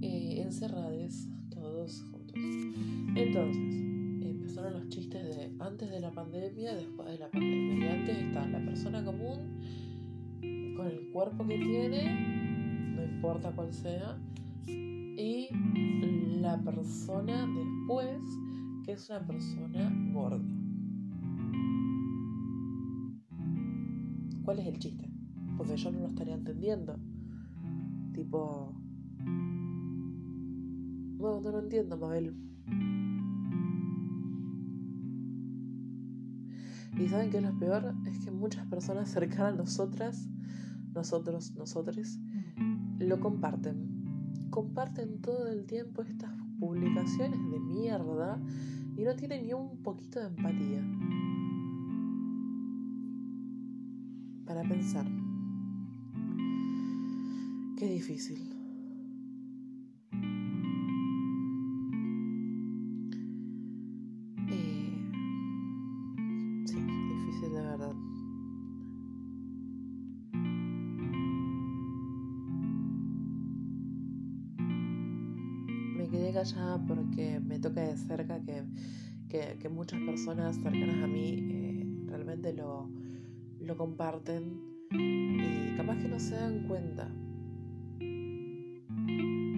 Eh, 0.00 0.40
encerrades, 0.40 1.28
todos 1.50 2.02
juntos. 2.10 2.36
Entonces, 3.16 3.80
empezaron 4.22 4.72
los 4.72 4.88
chistes 4.88 5.22
de 5.36 5.52
antes 5.58 5.90
de 5.90 6.00
la 6.00 6.10
pandemia, 6.10 6.74
después 6.74 7.06
de 7.06 7.18
la 7.18 7.30
pandemia. 7.30 7.59
La 8.32 8.64
persona 8.64 9.04
común 9.04 9.58
con 10.76 10.86
el 10.86 11.10
cuerpo 11.12 11.46
que 11.46 11.58
tiene 11.58 12.40
importa 13.20 13.52
cuál 13.52 13.70
sea, 13.70 14.16
y 14.66 15.48
la 16.40 16.58
persona 16.62 17.46
después, 17.46 18.18
que 18.82 18.92
es 18.92 19.10
una 19.10 19.26
persona 19.26 20.10
gorda. 20.14 20.42
¿Cuál 24.42 24.60
es 24.60 24.66
el 24.68 24.78
chiste? 24.78 25.10
Porque 25.58 25.76
yo 25.76 25.90
no 25.90 25.98
lo 25.98 26.06
estaría 26.06 26.34
entendiendo. 26.34 26.96
Tipo... 28.14 28.74
No, 31.18 31.40
no 31.42 31.50
lo 31.50 31.58
entiendo, 31.58 31.98
Mabel. 31.98 32.34
Y 37.00 37.08
saben 37.08 37.30
que 37.30 37.40
lo 37.40 37.58
peor 37.58 37.94
es 38.06 38.18
que 38.18 38.30
muchas 38.30 38.66
personas 38.66 39.08
cercanas 39.08 39.54
a 39.54 39.56
nosotras, 39.56 40.28
nosotros, 40.92 41.54
nosotres, 41.54 42.20
lo 42.98 43.18
comparten. 43.20 44.50
Comparten 44.50 45.22
todo 45.22 45.48
el 45.48 45.64
tiempo 45.64 46.02
estas 46.02 46.30
publicaciones 46.58 47.40
de 47.50 47.58
mierda 47.58 48.38
y 48.98 49.04
no 49.04 49.16
tienen 49.16 49.46
ni 49.46 49.54
un 49.54 49.82
poquito 49.82 50.20
de 50.20 50.26
empatía. 50.26 50.84
Para 54.44 54.62
pensar. 54.64 55.06
Qué 57.78 57.86
difícil. 57.86 58.59
Porque 76.86 77.40
me 77.40 77.58
toca 77.58 77.80
de 77.80 77.96
cerca 77.96 78.40
que, 78.40 78.64
que, 79.58 79.68
muchas 79.68 80.00
personas 80.00 80.56
cercanas 80.56 81.04
a 81.04 81.06
mí 81.06 81.36
eh, 81.38 81.86
realmente 82.06 82.52
lo, 82.52 82.90
lo 83.60 83.76
comparten 83.76 84.60
y 84.90 85.76
capaz 85.76 85.98
que 85.98 86.08
no 86.08 86.18
se 86.18 86.34
dan 86.34 86.66
cuenta. 86.66 87.08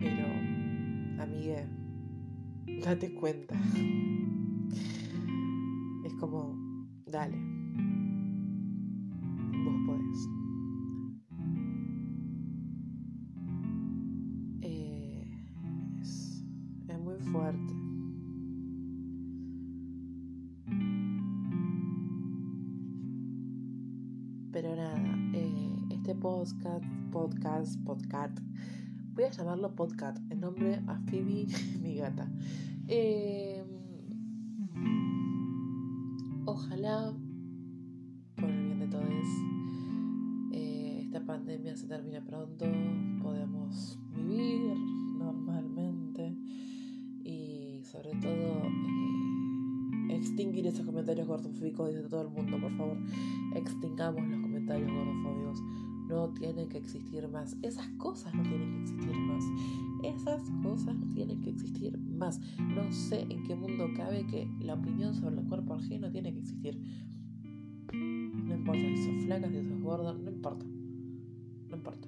Pero, 0.00 0.26
amigue, 1.22 1.66
date 2.84 3.14
cuenta. 3.14 3.54
Es 6.04 6.14
como, 6.14 6.56
dale. 7.06 7.51
Podcast, 26.42 26.84
podcast, 27.12 27.84
podcast, 27.84 28.38
voy 29.14 29.22
a 29.22 29.30
llamarlo 29.30 29.76
podcast 29.76 30.18
en 30.28 30.40
nombre 30.40 30.82
a 30.88 30.98
Phoebe, 31.06 31.46
mi 31.80 31.94
gata. 31.94 32.28
Em, 32.88 33.64
ojalá, 36.44 37.14
por 38.34 38.50
el 38.50 38.64
bien 38.64 38.80
de 38.80 38.88
todos, 38.88 39.06
eh, 40.52 41.02
esta 41.04 41.24
pandemia 41.24 41.76
se 41.76 41.86
termine 41.86 42.20
pronto, 42.22 42.66
podemos 43.22 43.96
vivir 44.12 44.74
normalmente 45.16 46.34
y 47.22 47.82
sobre 47.84 48.10
todo 48.20 48.66
extinguir 50.08 50.66
esos 50.66 50.84
comentarios 50.84 51.28
gordofóbicos 51.28 51.94
de 51.94 52.02
todo 52.08 52.22
el 52.22 52.30
mundo, 52.30 52.58
por 52.60 52.76
favor. 52.76 52.96
Extingamos 53.54 54.26
los 54.26 54.40
comentarios 54.40 54.90
gordofóbicos. 54.90 55.62
No 56.12 56.28
tienen 56.28 56.68
que 56.68 56.76
existir 56.76 57.26
más. 57.26 57.56
Esas 57.62 57.88
cosas 57.96 58.34
no 58.34 58.42
tienen 58.42 58.70
que 58.70 58.80
existir 58.82 59.16
más. 59.16 59.44
Esas 60.04 60.42
cosas 60.62 60.94
no 60.94 61.06
tienen 61.14 61.40
que 61.40 61.48
existir 61.48 61.96
más. 61.96 62.38
No 62.58 62.92
sé 62.92 63.22
en 63.30 63.42
qué 63.44 63.54
mundo 63.54 63.88
cabe 63.96 64.26
que 64.26 64.46
la 64.60 64.74
opinión 64.74 65.14
sobre 65.14 65.40
el 65.40 65.48
cuerpo 65.48 65.72
ajeno 65.72 66.10
tiene 66.10 66.34
que 66.34 66.40
existir. 66.40 66.78
No 67.94 68.54
importa 68.54 68.82
si 68.82 68.96
sos 68.98 69.24
flaca, 69.24 69.48
si 69.48 69.64
sos 69.64 69.80
gorda, 69.80 70.12
no 70.12 70.30
importa. 70.30 70.66
No 71.70 71.76
importa. 71.76 72.06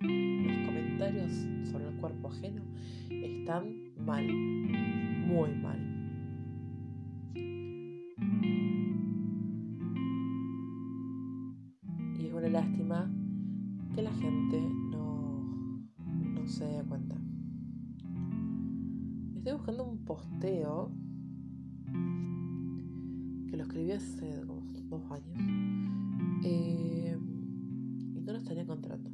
Los 0.00 0.66
comentarios 0.66 1.32
sobre 1.70 1.90
el 1.90 1.94
cuerpo 1.98 2.26
ajeno 2.26 2.62
están 3.08 3.84
mal. 4.04 4.26
Muy 4.26 5.54
mal. 5.62 6.01
hace 23.94 24.40
como 24.46 24.62
dos 24.88 25.02
años. 25.10 26.44
Eh, 26.44 27.16
y 28.14 28.20
no 28.20 28.32
la 28.32 28.38
estaría 28.38 28.62
encontrando. 28.62 29.10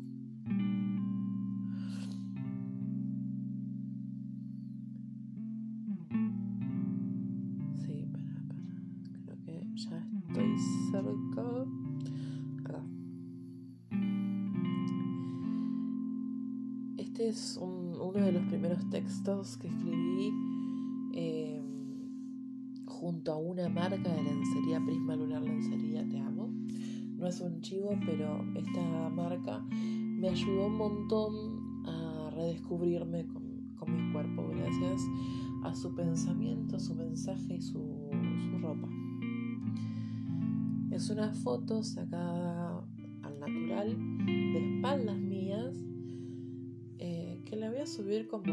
Sí, 7.77 8.07
para, 8.13 8.45
para. 8.49 8.65
Creo 9.25 9.45
que 9.45 9.67
ya 9.77 10.07
estoy 10.29 10.59
cerca. 10.91 11.69
Este 16.99 17.29
es 17.29 17.59
un, 17.61 17.97
uno 18.01 18.25
de 18.25 18.33
los 18.33 18.45
primeros 18.45 18.89
textos 18.91 19.57
que 19.57 19.67
escribí 19.67 20.33
junto 23.09 23.33
a 23.33 23.39
una 23.39 23.71
marca 23.71 24.13
de 24.13 24.23
lencería 24.23 24.85
Prisma 24.85 25.17
Lunar 25.17 25.41
Lencería, 25.41 26.07
te 26.07 26.19
amo. 26.19 26.51
No 27.17 27.27
es 27.27 27.41
un 27.41 27.63
chivo, 27.63 27.99
pero 28.05 28.45
esta 28.55 29.09
marca 29.09 29.65
me 29.71 30.29
ayudó 30.29 30.67
un 30.67 30.77
montón 30.77 31.87
a 31.87 32.31
redescubrirme 32.35 33.27
con, 33.27 33.49
mi 33.89 34.13
cuerpo 34.13 34.47
gracias 34.49 35.01
a 35.65 35.75
su 35.75 35.95
pensamiento, 35.95 36.79
su 36.79 36.95
mensaje 36.95 37.55
y 37.55 37.63
su, 37.63 38.11
ropa. 38.61 38.89
Es 40.91 41.09
una 41.09 41.33
foto 41.33 41.83
sacada 41.83 42.85
al 43.23 43.41
natural 43.41 43.97
de 44.27 44.75
espaldas 44.75 45.17
mías 45.17 45.75
eh, 46.99 47.41
que 47.47 47.57
la 47.57 47.71
voy 47.71 47.79
a 47.79 47.87
subir 47.87 48.29
como 48.29 48.53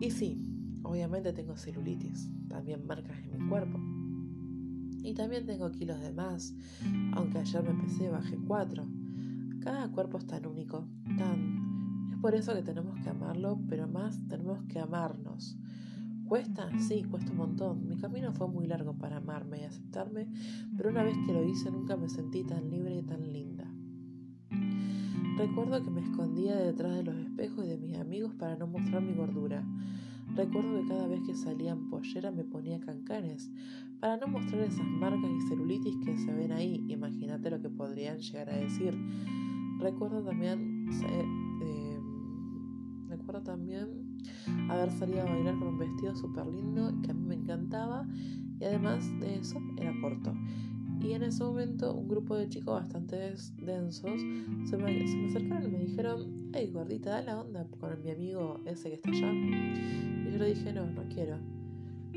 Y 0.00 0.10
sí, 0.10 0.42
obviamente 0.82 1.32
tengo 1.32 1.56
celulitis, 1.56 2.30
también 2.48 2.86
marcas 2.86 3.18
en 3.18 3.30
mi 3.38 3.48
cuerpo. 3.48 3.78
Y 5.02 5.14
también 5.14 5.46
tengo 5.46 5.70
kilos 5.70 6.00
de 6.00 6.12
más, 6.12 6.54
aunque 7.12 7.38
ayer 7.38 7.62
me 7.62 7.82
pesé, 7.82 8.08
bajé 8.08 8.38
4. 8.38 8.86
Cada 9.60 9.90
cuerpo 9.92 10.18
es 10.18 10.26
tan 10.26 10.46
único, 10.46 10.88
tan 11.16 11.60
por 12.20 12.34
eso 12.34 12.54
que 12.54 12.62
tenemos 12.62 12.98
que 13.00 13.08
amarlo, 13.08 13.58
pero 13.68 13.88
más 13.88 14.26
tenemos 14.28 14.62
que 14.64 14.78
amarnos. 14.78 15.56
¿Cuesta? 16.26 16.70
Sí, 16.78 17.02
cuesta 17.04 17.32
un 17.32 17.38
montón. 17.38 17.88
Mi 17.88 17.96
camino 17.96 18.32
fue 18.32 18.46
muy 18.46 18.66
largo 18.66 18.94
para 18.94 19.16
amarme 19.16 19.60
y 19.60 19.64
aceptarme, 19.64 20.28
pero 20.76 20.90
una 20.90 21.02
vez 21.02 21.16
que 21.26 21.32
lo 21.32 21.42
hice 21.44 21.70
nunca 21.70 21.96
me 21.96 22.08
sentí 22.08 22.44
tan 22.44 22.70
libre 22.70 22.98
y 22.98 23.02
tan 23.02 23.32
linda. 23.32 23.69
Recuerdo 25.40 25.82
que 25.82 25.88
me 25.88 26.02
escondía 26.02 26.54
detrás 26.54 26.96
de 26.96 27.02
los 27.02 27.16
espejos 27.16 27.66
de 27.66 27.78
mis 27.78 27.96
amigos 27.96 28.34
para 28.34 28.56
no 28.56 28.66
mostrar 28.66 29.00
mi 29.00 29.14
gordura. 29.14 29.64
Recuerdo 30.36 30.82
que 30.82 30.88
cada 30.88 31.06
vez 31.06 31.22
que 31.26 31.34
salía 31.34 31.72
en 31.72 31.88
pollera 31.88 32.30
me 32.30 32.44
ponía 32.44 32.78
cancanes 32.78 33.50
para 34.00 34.18
no 34.18 34.26
mostrar 34.26 34.60
esas 34.60 34.86
marcas 34.86 35.30
y 35.30 35.48
celulitis 35.48 35.96
que 36.04 36.18
se 36.18 36.34
ven 36.34 36.52
ahí. 36.52 36.84
Imagínate 36.88 37.50
lo 37.50 37.62
que 37.62 37.70
podrían 37.70 38.18
llegar 38.18 38.50
a 38.50 38.56
decir. 38.58 38.94
Recuerdo 39.78 40.22
también 40.22 40.90
Recuerdo 43.08 43.42
también 43.42 44.18
haber 44.68 44.90
salido 44.90 45.22
a 45.22 45.24
bailar 45.24 45.58
con 45.58 45.68
un 45.68 45.78
vestido 45.78 46.14
súper 46.14 46.46
lindo 46.48 46.92
que 47.02 47.12
a 47.12 47.14
mí 47.14 47.24
me 47.26 47.34
encantaba 47.36 48.06
y 48.58 48.64
además 48.64 49.08
de 49.20 49.38
eso 49.38 49.58
era 49.78 49.92
corto. 50.02 50.34
Y 51.00 51.12
en 51.12 51.22
ese 51.22 51.42
momento 51.42 51.94
un 51.94 52.08
grupo 52.08 52.36
de 52.36 52.48
chicos 52.48 52.82
bastante 52.82 53.34
densos 53.62 54.20
se 54.64 54.76
me, 54.76 55.02
acercaron 55.26 55.64
y 55.64 55.68
me 55.68 55.78
dijeron, 55.78 56.50
hey 56.52 56.70
gordita, 56.72 57.10
da 57.10 57.22
la 57.22 57.40
onda 57.40 57.66
con 57.78 58.02
mi 58.02 58.10
amigo 58.10 58.60
ese 58.66 58.90
que 58.90 58.94
está 58.96 59.10
allá. 59.10 59.32
Y 59.32 60.32
yo 60.32 60.38
le 60.38 60.54
dije, 60.54 60.72
no, 60.72 60.86
no 60.86 61.02
quiero. 61.08 61.38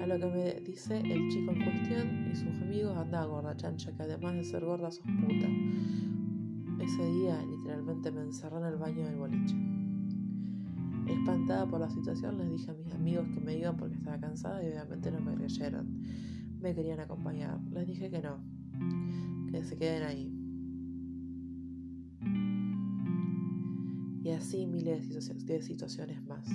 A 0.01 0.07
lo 0.07 0.19
que 0.19 0.25
me 0.25 0.53
dice 0.61 0.99
el 0.99 1.29
chico 1.29 1.51
en 1.51 1.63
cuestión 1.63 2.29
y 2.31 2.35
sus 2.35 2.61
amigos, 2.61 2.97
anda 2.97 3.23
gorda 3.25 3.55
chancha, 3.55 3.95
que 3.95 4.03
además 4.03 4.35
de 4.35 4.43
ser 4.43 4.65
gorda 4.65 4.91
sos 4.91 5.05
puta. 5.05 5.47
Ese 6.83 7.05
día 7.05 7.41
literalmente 7.45 8.11
me 8.11 8.21
encerré 8.21 8.57
en 8.57 8.65
el 8.65 8.75
baño 8.75 9.05
del 9.05 9.15
boliche. 9.15 9.55
Espantada 11.07 11.65
por 11.67 11.79
la 11.79 11.89
situación, 11.89 12.37
les 12.37 12.49
dije 12.49 12.71
a 12.71 12.73
mis 12.73 12.93
amigos 12.93 13.27
que 13.33 13.39
me 13.39 13.57
iban 13.57 13.77
porque 13.77 13.95
estaba 13.95 14.19
cansada 14.19 14.63
y 14.63 14.67
obviamente 14.67 15.11
no 15.11 15.21
me 15.21 15.35
creyeron. 15.35 16.01
Me 16.59 16.73
querían 16.73 16.99
acompañar. 16.99 17.59
Les 17.71 17.87
dije 17.87 18.09
que 18.09 18.21
no, 18.21 18.39
que 19.51 19.63
se 19.63 19.77
queden 19.77 20.03
ahí. 20.03 20.31
Y 24.23 24.29
así 24.29 24.65
miles 24.65 25.09
de 25.45 25.61
situaciones 25.61 26.23
más. 26.25 26.47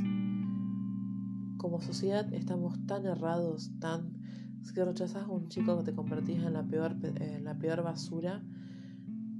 Como 1.58 1.80
sociedad 1.80 2.32
estamos 2.32 2.84
tan 2.86 3.06
errados, 3.06 3.70
tan... 3.78 4.16
Si 4.62 4.74
rechazas 4.74 5.24
a 5.24 5.28
un 5.28 5.48
chico 5.48 5.78
que 5.78 5.84
te 5.84 5.94
convertís 5.94 6.38
en 6.38 6.52
la 6.52 6.66
peor, 6.66 6.96
la 7.42 7.58
peor 7.58 7.82
basura 7.82 8.42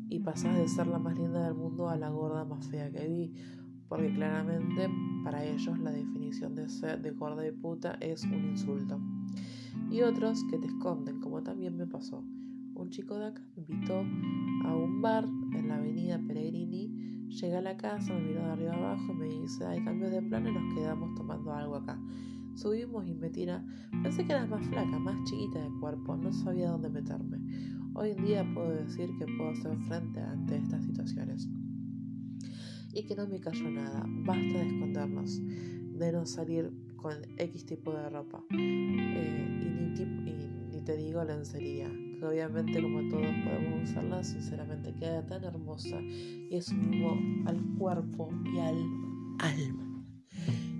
y 0.08 0.20
pasás 0.20 0.56
de 0.56 0.68
ser 0.68 0.86
la 0.86 0.98
más 0.98 1.18
linda 1.18 1.44
del 1.44 1.54
mundo 1.54 1.88
a 1.88 1.96
la 1.96 2.08
gorda 2.08 2.44
más 2.44 2.66
fea 2.68 2.90
que 2.90 3.06
vi 3.06 3.32
porque 3.88 4.12
claramente 4.12 4.88
para 5.24 5.44
ellos 5.44 5.78
la 5.78 5.90
definición 5.90 6.54
de 6.54 6.68
ser 6.68 7.00
de 7.00 7.10
gorda 7.12 7.46
y 7.46 7.52
puta 7.52 7.94
es 8.00 8.22
un 8.24 8.44
insulto. 8.50 9.00
Y 9.90 10.02
otros 10.02 10.44
que 10.50 10.58
te 10.58 10.66
esconden, 10.66 11.20
como 11.20 11.42
también 11.42 11.76
me 11.76 11.86
pasó. 11.86 12.22
Un 12.78 12.90
chico 12.90 13.18
de 13.18 13.26
acá 13.26 13.42
me 13.56 13.62
invitó 13.62 14.04
a 14.64 14.76
un 14.76 15.02
bar 15.02 15.24
en 15.24 15.68
la 15.68 15.78
avenida 15.78 16.22
Peregrini. 16.24 17.26
Llegué 17.28 17.56
a 17.56 17.60
la 17.60 17.76
casa, 17.76 18.14
me 18.14 18.20
miró 18.20 18.40
de 18.40 18.50
arriba 18.52 18.72
abajo 18.72 19.12
y 19.12 19.16
me 19.16 19.28
dice, 19.28 19.66
hay 19.66 19.82
cambios 19.82 20.12
de 20.12 20.22
plan 20.22 20.46
y 20.46 20.52
nos 20.52 20.74
quedamos 20.74 21.12
tomando 21.16 21.52
algo 21.52 21.74
acá. 21.74 22.00
Subimos 22.54 23.04
y 23.08 23.14
me 23.14 23.30
tira. 23.30 23.66
Pensé 24.04 24.24
que 24.24 24.32
eras 24.32 24.48
más 24.48 24.64
flaca, 24.68 24.96
más 24.96 25.16
chiquita 25.24 25.60
de 25.60 25.70
cuerpo, 25.80 26.16
no 26.16 26.32
sabía 26.32 26.70
dónde 26.70 26.88
meterme. 26.88 27.38
Hoy 27.94 28.10
en 28.10 28.24
día 28.24 28.48
puedo 28.54 28.70
decir 28.70 29.10
que 29.18 29.26
puedo 29.26 29.50
hacer 29.50 29.76
frente 29.88 30.20
ante 30.20 30.56
estas 30.56 30.84
situaciones 30.84 31.48
y 32.94 33.06
que 33.06 33.16
no 33.16 33.26
me 33.26 33.40
cayó 33.40 33.68
nada. 33.70 34.04
Basta 34.06 34.58
de 34.58 34.66
escondernos, 34.68 35.40
de 35.42 36.12
no 36.12 36.24
salir 36.26 36.72
con 36.94 37.14
X 37.38 37.66
tipo 37.66 37.92
de 37.92 38.08
ropa. 38.08 38.44
Eh, 38.52 39.94
y, 40.04 40.70
ni 40.70 40.80
te 40.82 40.96
digo 40.96 41.24
lencería, 41.24 41.90
que 42.18 42.26
obviamente 42.26 42.82
como 42.82 43.08
todos 43.08 43.26
podemos 43.44 43.90
usarla, 43.90 44.24
sinceramente 44.24 44.94
queda 44.94 45.24
tan 45.26 45.44
hermosa 45.44 46.00
y 46.00 46.48
es 46.54 46.68
un 46.70 46.90
mismo 46.90 47.16
al 47.46 47.60
cuerpo 47.78 48.30
y 48.44 48.58
al 48.58 48.76
alma. 49.38 50.04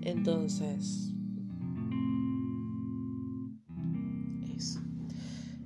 Entonces, 0.01 1.13
eso, 4.55 4.79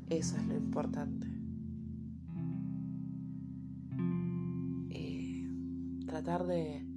eso 0.10 0.38
es 0.38 0.46
lo 0.48 0.56
importante. 0.56 1.34
tratar 6.14 6.46
de, 6.46 6.86
de 6.86 6.93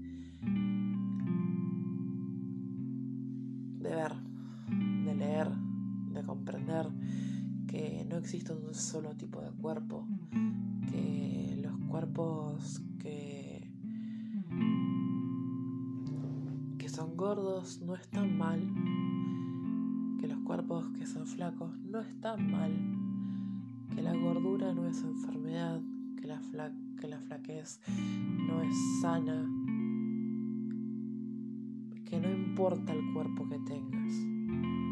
solo 8.77 9.17
tipo 9.17 9.41
de 9.41 9.51
cuerpo, 9.51 10.07
que 10.91 11.59
los 11.63 11.75
cuerpos 11.89 12.83
que, 12.99 13.71
que 16.79 16.89
son 16.89 17.17
gordos 17.17 17.81
no 17.81 17.95
están 17.95 18.37
mal, 18.37 18.61
que 20.21 20.29
los 20.29 20.39
cuerpos 20.41 20.87
que 20.99 21.07
son 21.07 21.27
flacos 21.27 21.79
no 21.79 22.01
están 22.01 22.51
mal, 22.51 22.73
que 23.95 24.03
la 24.03 24.15
gordura 24.15 24.75
no 24.75 24.87
es 24.87 25.03
enfermedad, 25.03 25.81
que 26.21 26.27
la, 26.27 26.41
que 27.01 27.09
la 27.09 27.21
flaquez 27.21 27.81
no 28.47 28.61
es 28.61 28.77
sana, 29.01 29.49
que 32.05 32.21
no 32.21 32.31
importa 32.31 32.93
el 32.93 33.13
cuerpo 33.15 33.49
que 33.49 33.59
tengas. 33.61 34.86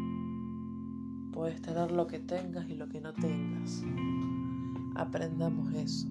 Puedes 1.35 1.61
tener 1.61 1.91
lo 1.91 2.07
que 2.07 2.19
tengas 2.19 2.67
y 2.69 2.75
lo 2.75 2.89
que 2.89 2.99
no 2.99 3.13
tengas. 3.13 3.83
Aprendamos 4.95 5.71
eso. 5.73 6.07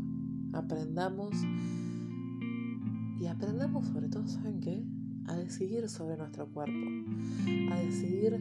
Aprendamos 0.53 1.35
y 3.19 3.27
aprendamos 3.27 3.87
sobre 3.87 4.09
todo, 4.09 4.29
¿saben 4.29 4.61
qué? 4.61 4.85
A 5.27 5.35
decidir 5.35 5.89
sobre 5.89 6.17
nuestro 6.17 6.47
cuerpo. 6.47 6.87
A 7.73 7.77
decidir 7.79 8.39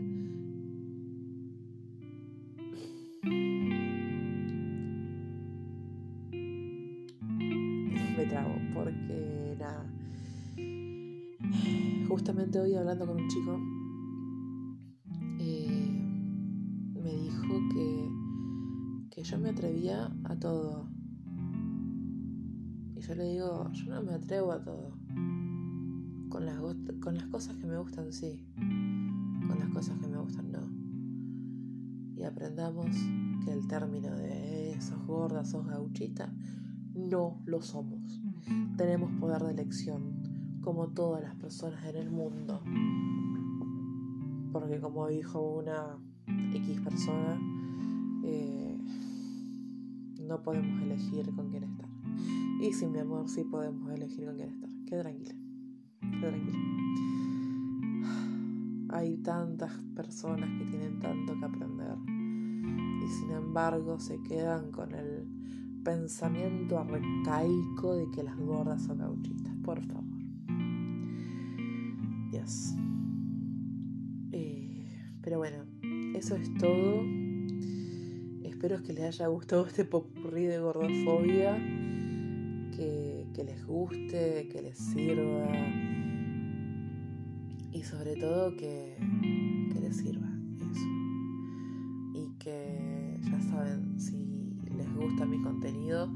porque 8.74 9.56
nada. 9.60 9.86
Justamente 12.08 12.60
hoy 12.60 12.76
hablando 12.76 13.06
con 13.06 13.22
un 13.22 13.28
chico, 13.28 13.60
yo 19.24 19.40
me 19.40 19.50
atrevía 19.50 20.12
a 20.26 20.36
todo. 20.36 20.90
Y 22.96 23.00
yo 23.00 23.16
le 23.16 23.24
digo, 23.24 23.72
yo 23.72 23.86
no 23.94 24.04
me 24.04 24.14
atrevo 24.16 24.52
a 24.52 24.62
todo. 24.62 24.98
Con 26.30 26.46
las, 26.46 26.60
con 27.02 27.16
las 27.16 27.28
cosas 27.28 27.56
que 27.56 27.66
me 27.66 27.78
gustan, 27.78 28.12
sí. 28.12 28.46
Con 28.58 29.58
las 29.60 29.70
cosas 29.70 29.98
que 30.00 30.08
me 30.08 30.18
gustan, 30.18 30.52
no. 30.52 30.70
Y 32.18 32.24
aprendamos 32.24 32.88
que 33.46 33.54
el 33.54 33.66
término 33.68 34.14
de 34.16 34.76
sos 34.82 35.06
gorda, 35.08 35.46
sos 35.46 35.66
gauchita, 35.68 36.34
no 36.94 37.42
lo 37.46 37.62
somos. 37.62 38.22
Tenemos 38.76 39.10
poder 39.22 39.42
de 39.44 39.52
elección, 39.52 40.60
como 40.62 40.90
todas 40.90 41.24
las 41.24 41.36
personas 41.36 41.86
en 41.86 41.96
el 41.96 42.12
mundo. 42.12 42.62
Porque 44.52 44.82
como 44.82 45.08
dijo 45.08 45.40
una 45.60 45.98
X 46.54 46.82
persona, 46.82 47.40
eh, 48.26 48.64
no 50.28 50.42
podemos 50.42 50.82
elegir 50.82 51.34
con 51.36 51.50
quién 51.50 51.64
estar. 51.64 51.90
Y 52.62 52.74
sin 52.74 52.92
mi 52.92 53.00
amor 53.00 53.30
sí 53.30 53.44
podemos 53.44 53.92
elegir 53.92 54.26
con 54.26 54.36
quién 54.36 54.50
estar. 54.50 54.70
Qué 54.88 54.98
tranquila, 54.98 55.36
qué 56.00 56.28
tranquila. 56.28 56.60
Hay 58.90 59.18
tantas 59.18 59.72
personas 59.96 60.50
que 60.60 60.66
tienen 60.66 61.00
tanto 61.00 61.38
que 61.40 61.46
aprender 61.46 61.98
y 63.04 63.10
sin 63.10 63.32
embargo 63.32 64.00
se 64.00 64.22
quedan 64.24 64.72
con 64.72 64.94
el 64.94 65.28
pensamiento 65.84 66.80
arcaico 66.80 67.96
de 67.96 68.10
que 68.12 68.24
las 68.24 68.38
gordas 68.38 68.84
son 68.84 69.00
gauchitas. 69.00 69.54
Por 69.64 69.82
favor. 69.82 70.04
Dios. 72.32 72.76
Eh, 74.32 74.88
pero 75.22 75.38
bueno, 75.40 75.66
eso 76.16 76.36
es 76.36 76.54
todo. 76.56 77.23
Espero 78.64 78.82
que 78.82 78.94
les 78.94 79.04
haya 79.04 79.28
gustado 79.28 79.66
este 79.66 79.84
popurrí 79.84 80.46
de 80.46 80.58
gordofobia. 80.58 81.58
Que, 82.74 83.28
que 83.34 83.44
les 83.44 83.66
guste, 83.66 84.48
que 84.50 84.62
les 84.62 84.78
sirva. 84.78 85.50
Y 87.74 87.84
sobre 87.84 88.16
todo 88.16 88.56
que, 88.56 88.96
que 89.74 89.80
les 89.82 89.98
sirva 89.98 90.30
eso. 90.72 90.88
Y 92.14 92.38
que 92.40 93.20
ya 93.30 93.42
saben, 93.42 94.00
si 94.00 94.56
les 94.78 94.96
gusta 94.96 95.26
mi 95.26 95.42
contenido, 95.42 96.10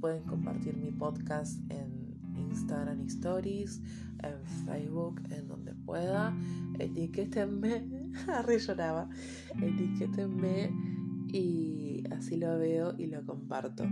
pueden 0.00 0.24
compartir 0.24 0.76
mi 0.76 0.90
podcast 0.90 1.60
en 1.70 2.16
Instagram 2.36 3.06
Stories, 3.06 3.80
en 4.24 4.44
Facebook, 4.66 5.22
en 5.30 5.46
donde 5.46 5.72
pueda. 5.86 6.36
Etiquétenme, 6.80 7.86
arre 8.26 8.58
lloraba. 8.58 9.08
Etiquétenme 9.62 10.72
y 11.32 11.91
así 12.12 12.36
lo 12.36 12.58
veo 12.58 12.94
y 12.98 13.06
lo 13.06 13.24
comparto. 13.24 13.84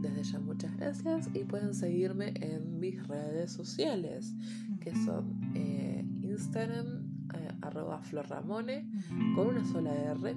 Desde 0.00 0.22
ya 0.22 0.40
muchas 0.40 0.76
gracias 0.76 1.28
y 1.34 1.44
pueden 1.44 1.74
seguirme 1.74 2.32
en 2.36 2.80
mis 2.80 3.06
redes 3.06 3.52
sociales 3.52 4.34
que 4.80 4.94
son 4.94 5.52
eh, 5.54 6.04
Instagram 6.22 7.10
eh, 7.34 7.48
arroba 7.60 8.00
florramone 8.00 8.90
con 9.34 9.48
una 9.48 9.64
sola 9.64 9.94
R, 9.94 10.36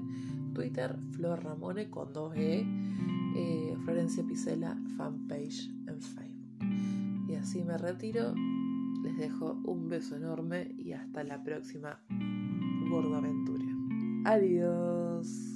Twitter 0.53 0.97
florramone 1.11 1.89
con 1.89 2.13
dos 2.13 2.35
E, 2.35 2.65
eh, 3.35 3.75
Florencia 3.83 4.23
Picela 4.23 4.77
fanpage 4.97 5.69
en 5.87 6.01
Facebook. 6.01 7.29
Y 7.29 7.35
así 7.35 7.63
me 7.63 7.77
retiro, 7.77 8.35
les 9.03 9.17
dejo 9.17 9.59
un 9.65 9.87
beso 9.87 10.15
enorme 10.15 10.75
y 10.77 10.91
hasta 10.91 11.23
la 11.23 11.43
próxima 11.43 11.99
gorda 12.89 13.17
aventura. 13.17 13.65
Adiós. 14.25 15.52